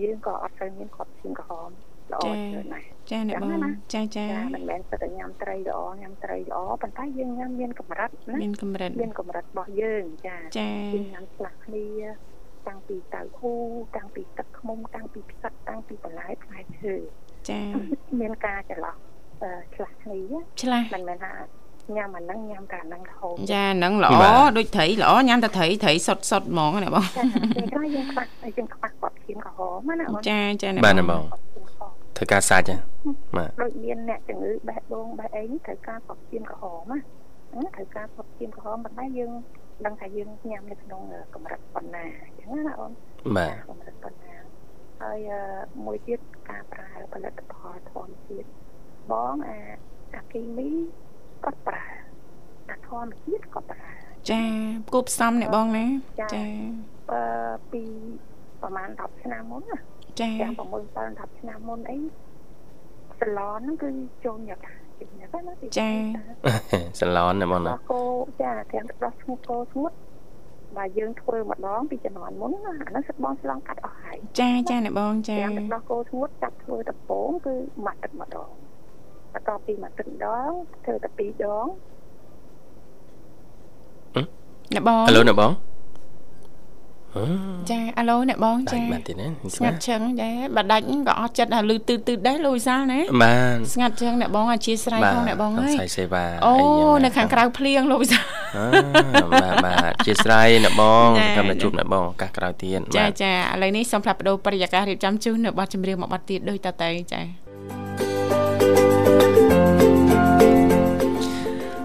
[0.03, 1.71] យើងក៏អត់សូវមានគ្រាប់ឈាមក្រហម
[2.13, 11.87] ល្អច្រើនដែរចាអ្នកបងចាចាចាមិនមែនតែញ៉ាំត្រីល្អញ៉ាំត្រីល្អប៉ុន្តែយើងញ៉ាំមានកម្រិតណាមានកម្រិតមានកម្រិតរបស់យើងចាចាយើងញ៉ាំខ្លះគ្នា
[12.69, 13.55] តាំងពីតៅហ៊ូ
[13.97, 16.95] តាំងពីទឹកឃ្មុំតាំងពីផ្សិតតាំងពីបន្លែផ្លែឈើ
[17.51, 17.61] ចា
[18.21, 18.97] មានការច្រឡោះ
[19.43, 20.19] អឺខ្លះគ្នា
[20.61, 21.33] ឆ្លាស់មិនមែនថា
[21.97, 24.15] ញ៉ាំអាហ្នឹងញ៉ាំតែអាហ្នឹងរហូតចាហ្នឹងល្អ
[24.57, 27.23] ដូចត្រីល្អញ៉ាំតែត្រីត្រីសុតសុតហ្មងណាបងចា
[27.57, 29.59] ពេលក្រោយយើងខ្វះយើងខ្វះគាត់ឈាមក្រហ
[29.89, 31.52] មណាអូនចាចាអ្នកបាទណាបងគា
[32.23, 32.77] ត់ឈាមក្រហមធ្វើការសាច់ហ៎
[33.37, 36.99] បាទដូចមានអ្នកជំងឺបេះដូងបេះអីនេះត្រូវការគាត់ឈាមក្រហមណា
[37.77, 39.33] ត្រូវការគាត់ឈាមក្រហមប៉ុន្តែយើង
[39.87, 41.01] ដឹងថាយើងញ៉ាំនៅក្នុង
[41.35, 42.93] កម្រិតប៉ុណ្ណាអញ្ចឹងណាអូន
[43.37, 44.35] បាទកម្រិតប៉ុណ្ណា
[45.03, 45.19] ហើយ
[45.85, 46.21] មួយទៀត
[46.51, 48.49] ការប្រើផលិតផលធម្មជាតិ
[49.11, 49.59] បងអា
[50.15, 50.71] អាគីមី
[51.45, 51.85] ក៏ប្រើ
[52.71, 53.91] អាធម្មជាតិក៏ប្រើ
[54.31, 54.43] ចា
[54.93, 55.87] គូផ្សំអ្នកបងណា
[56.35, 56.45] ចា
[57.13, 57.23] អឺ
[57.73, 57.83] ពី
[58.61, 59.79] ប្រហែល10ឆ្នាំមុនណា
[60.21, 60.63] ចាទាំង6
[60.97, 61.99] 7 10ឆ្នាំមុនអី
[63.21, 63.89] សាឡនហ្នឹងគឺ
[64.25, 64.61] ចូលញ៉ាំ
[64.99, 65.91] ជិះញ៉ាំណាទីចា
[67.01, 68.03] សាឡនណាបងណាដោះគោ
[68.43, 69.91] ចាទាំងដោះឈ្មោះគោឈ្មោះ
[70.77, 77.55] បើយើងធ្វើម្ដងពីចំនួនមុនណាអានោះសិតបងឆ្លងកាត់អស់ហើយចាចាអ្នកបងចាទាំងទឹកដោះគោឈ្មោះចាប់ធ្វើដំបងគឺ
[77.87, 78.51] ម៉ាត់ទឹកម្ដង
[79.33, 80.51] បន្ទាប់ពីមួយទឹកម្ដង
[80.85, 81.67] ធ្វើតែពីរដង
[84.75, 85.72] អ្នកបងឥឡូវណាបងអឺ
[87.71, 98.25] ចាអាឡូអ្នកបងដាចាច់បានទេណាស្ងាត់ជឹងដែរបើដាច់ក៏អស់ចិត្តអាលឺទឺទឺដែរលោកវិសាលណាបានស្ងាត់ជឹងអ្នកបងអធិស្ឋានផងអ្នកបងអើយខ្សែសេវាអូអីយ៉ាងនៅខាងក្រៅភ្លៀងលោកវិសាល
[98.57, 107.23] អឺបាទបាទជាស្រ័យអ្នកបងណែកម្មជួបអ្នកបងឱកាសក្រោយទៀតចាបាទចាឥឡូវនេះសូមផ្លាប់បដោបរិយាកាសរៀបចំជូននៅប័ណ្ណចម្រៀងមួយប័ណ្ណទៀតដូចតទៅចា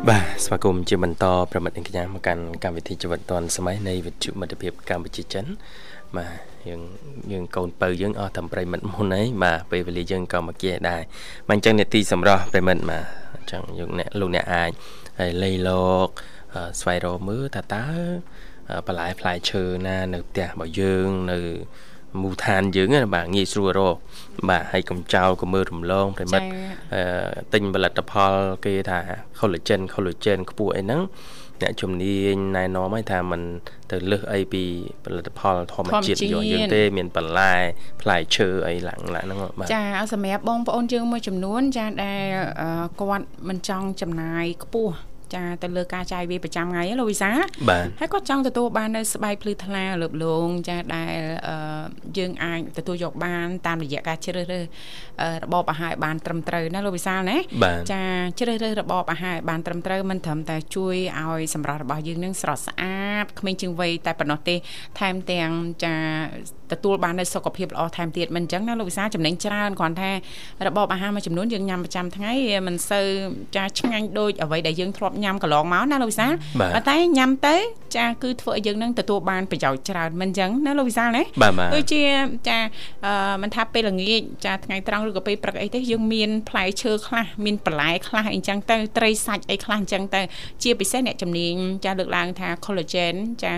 [0.10, 5.46] បាទស្វាគមន៍ជាបន្តប្រិមិត្តអង្គការមកកាន់កម្មវិធីជីវិតឌွန်សម័យនៃវិទ្យុមិត្តភាពកម្ពុជាចិន
[6.18, 6.32] បាទ
[6.70, 6.82] យើង
[7.32, 11.02] យើងកូនបើយើងអស់តែប្រិមិត្តមុនហើយបាទពេលវេលាយើងក៏មកគេដែរ
[11.48, 13.04] បាទអញ្ចឹងនេតិសម្រាប់ប្រិមិត្តបាទ
[13.36, 14.72] អញ្ចឹងយើងអ្នកលោកអ្នកអាច
[15.20, 16.08] ហើយលៃលោក
[16.56, 17.86] អឺស្វែងរកមើលថាតើ
[18.70, 21.40] អឺបន្លែផ្លែឈើណា នៅផ្ទះរបស់យើងនៅ
[22.22, 23.96] មូលដ្ឋានយើងណាបាទងាយស្រួលរក
[24.50, 26.52] បាទហើយកុំចោលកុំមើលរំលងប្រិមិត្តចា
[26.94, 27.02] អឺ
[27.54, 28.34] ទិញផលិតផល
[28.66, 29.00] គេថា
[29.40, 31.02] collagen collagen ខ្ពស់អីហ្នឹង
[31.62, 33.42] អ្នកជំនាញណែនាំឲ្យថាมัน
[33.92, 34.64] ទៅលើសអីពី
[35.06, 37.54] ផលិតផលធម្មជាតិយកយើងទេមានបន្លែ
[38.02, 39.84] ផ្លែឈើអីឡើងឡើងហ្នឹងបាទចា
[40.14, 42.22] សម្រាប់បងប្អូនយើងមួយចំនួនចាដែល
[42.62, 42.70] អឺ
[43.02, 44.94] គាត់មិនចង់ចំណាយខ្ពស់
[45.36, 47.32] ចាទៅលើការចាយវាប្រចាំថ្ងៃហ្នឹងលោកវិសា
[47.70, 51.14] បាទហើយគាត់ចង់ទទួលបាននៅស្បែកភ្លឺថ្លាលើបលងចាដែល
[51.48, 51.56] អឺ
[52.18, 54.66] យើងអាចទទួលយកបានតាមរយៈការជ្រើសរើស
[55.22, 58.02] អឺរបបអាហារឲ្យបានត្រឹមត្រូវណាលោកវិសាលណាបាទចា
[58.40, 64.56] ជ្រើសរើសរបបអាហារឲ្យបានត្រឹមត្រូវមិនត្រឹមតែជួយឲ្យសម្រស់របស់យើងនឹងស្រស់ស្អាតក្មេងជាងវ័យតែប៉ុណ្ណោះទេ
[65.00, 65.50] ថែមទាំង
[65.84, 65.96] ចា
[66.72, 70.12] ទទួលបាននូវសុខភាពល្អថែមទៀតមិនអញ្ចឹងណាលោកវិសាលចំណេញច្រើនគ្រាន់ថា
[70.68, 73.06] របបអាហារមួយចំនួនយើងញ៉ាំប្រចាំថ្ងៃវាមិនសូវ
[73.56, 77.56] ចាឆ្ងាញ់ដូចអ្វីដែលយើងធ្លាប់ញ៉ាំកន្លងមកណាលោកវិសាលបាទប៉ុន្តែញ៉ាំទៅ
[77.98, 82.02] ចាគឺធ្វើឲ្យយើងនឹងទទួលបានប្រយោជន៍ច្រើនមិនអញ្ចឹងណាលោកវិសាលណាបាទបាទដូចជា
[82.50, 82.58] ចា
[83.06, 90.22] អឺមិនថាពេលល្ងាចចាថ្ងៃត្រង់ឬក៏ពេលព្រឹកអីទេយើងមានផ្លែឈើខ្លះមានបន្លែខ្លះអីចឹងទៅត្រីសាច់អីខ្លះអញ្ចឹងទៅ
[90.64, 91.54] ជាពិសេសអ្នកជំនាញ
[91.86, 93.52] ចាលើកឡើងថា collagen ចា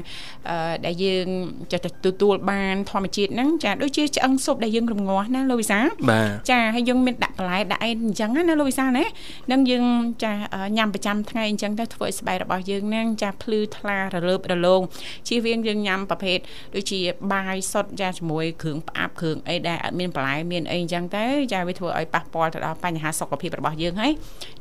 [0.50, 1.28] អឺដែលយើង
[1.72, 5.80] ចាទទួលបានធម្មជាតិហ្នឹងចាដូចជាឆ្អឹងស៊ុបដែលយើងរំងាស់ណាលោកវិសា
[6.10, 9.06] បាទចាហើយយើងមានដាក់បន្លែដាក់អីអញ្ចឹងណាលោកវិសាលណា
[9.52, 9.86] នឹងយើង
[10.24, 14.82] ចាអឺញ៉ាំប្រចាំថ្ងៃអញ្ចឹងទៅធ្វើឲ្យស្បែករបស់យើងហ្នឹងចាភ្លឺថ្លារលើបរលោង
[15.28, 16.38] ជៀសវាងយើងញ៉ាំប្រភេទ
[16.76, 17.00] ដូចជា
[17.34, 24.12] បាយសុទ្ធចាជាមួយគ្រឿងផ្អាប់គ្រឿងអីដែលអត់មានបន្លែមានអីអញ្ចឹងទៅចាវាធ្វើឲ្យប៉ះពាល់ទៅដល់បញ្ហាសុខភាពរបស់យើងហើយ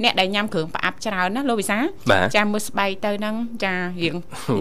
[0.02, 3.34] អ្នកដែលញ៉ាំគ្រឿងផ្អាប់ច្រើនណាលោកវិសាលបាទចាមើលស្បែកទៅហ្នឹង
[3.64, 4.14] ចារៀង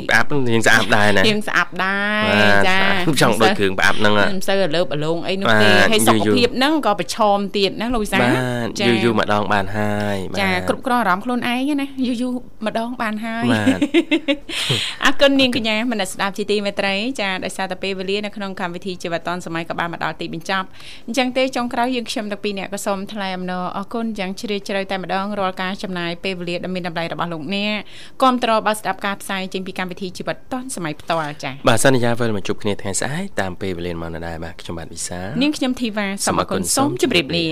[0.09, 2.77] ផ្អាប់ហ្នឹងយើងស្អាតដែរណារៀងស្អាប់ដែរបាទចា
[3.21, 12.31] ចង់ដូចគ្រឿងផ្អាប់ហ្នឹងមិនសូវរលើបរលោងអីនោះទេបាទហើយសុខយូរៗភាពហ្នឹងក៏ប្រឈមទៀតណាលោកវិសាបាទយូរយូរម្ដងបានហើយបាទចាគ្រប់គ្រងអារម្មណ៍ខ្លួនឯងណាយូរយូរ
[12.65, 13.79] ម្ដងបានហើយបាទ
[15.05, 20.67] អរគុណនាងកញ្ញាមនស្សស្ដាប់ជាទីមេត្រីចាដោយសារតែពេលវេលានៅក្នុងកម្មវិធីជីវិតឌុនសម័យក៏បានមកដល់ទីបញ្ចប់
[21.07, 27.79] អញ្ចឹងទេចុងក្រោយយើងខ្ញុំទាំងពីរអ្នកក៏សូមថ្លែងអំណរអរគុណយ៉ាងជ្រាលជ្រៅតែម្ដងរាល់ការចំណាយពេលវេលាដ៏មានតម្លៃរបស់លោកអ្នក
[28.23, 37.45] គាំទ្របើស្ដាប់ការផ្សាយចេញពីកម្មវិធីជីវិតឌុនសម័យផ្ទាល់ចាបាទសន្យាវិលមកជួបគ្នាថ្ងៃស្អែកតាមពេលវេលាមកនៅដែរបាទខ្ញុំបាទវិសាលនាងខ្ញុំធីវ៉ាសូមអរគុណសូមជម្រាបលា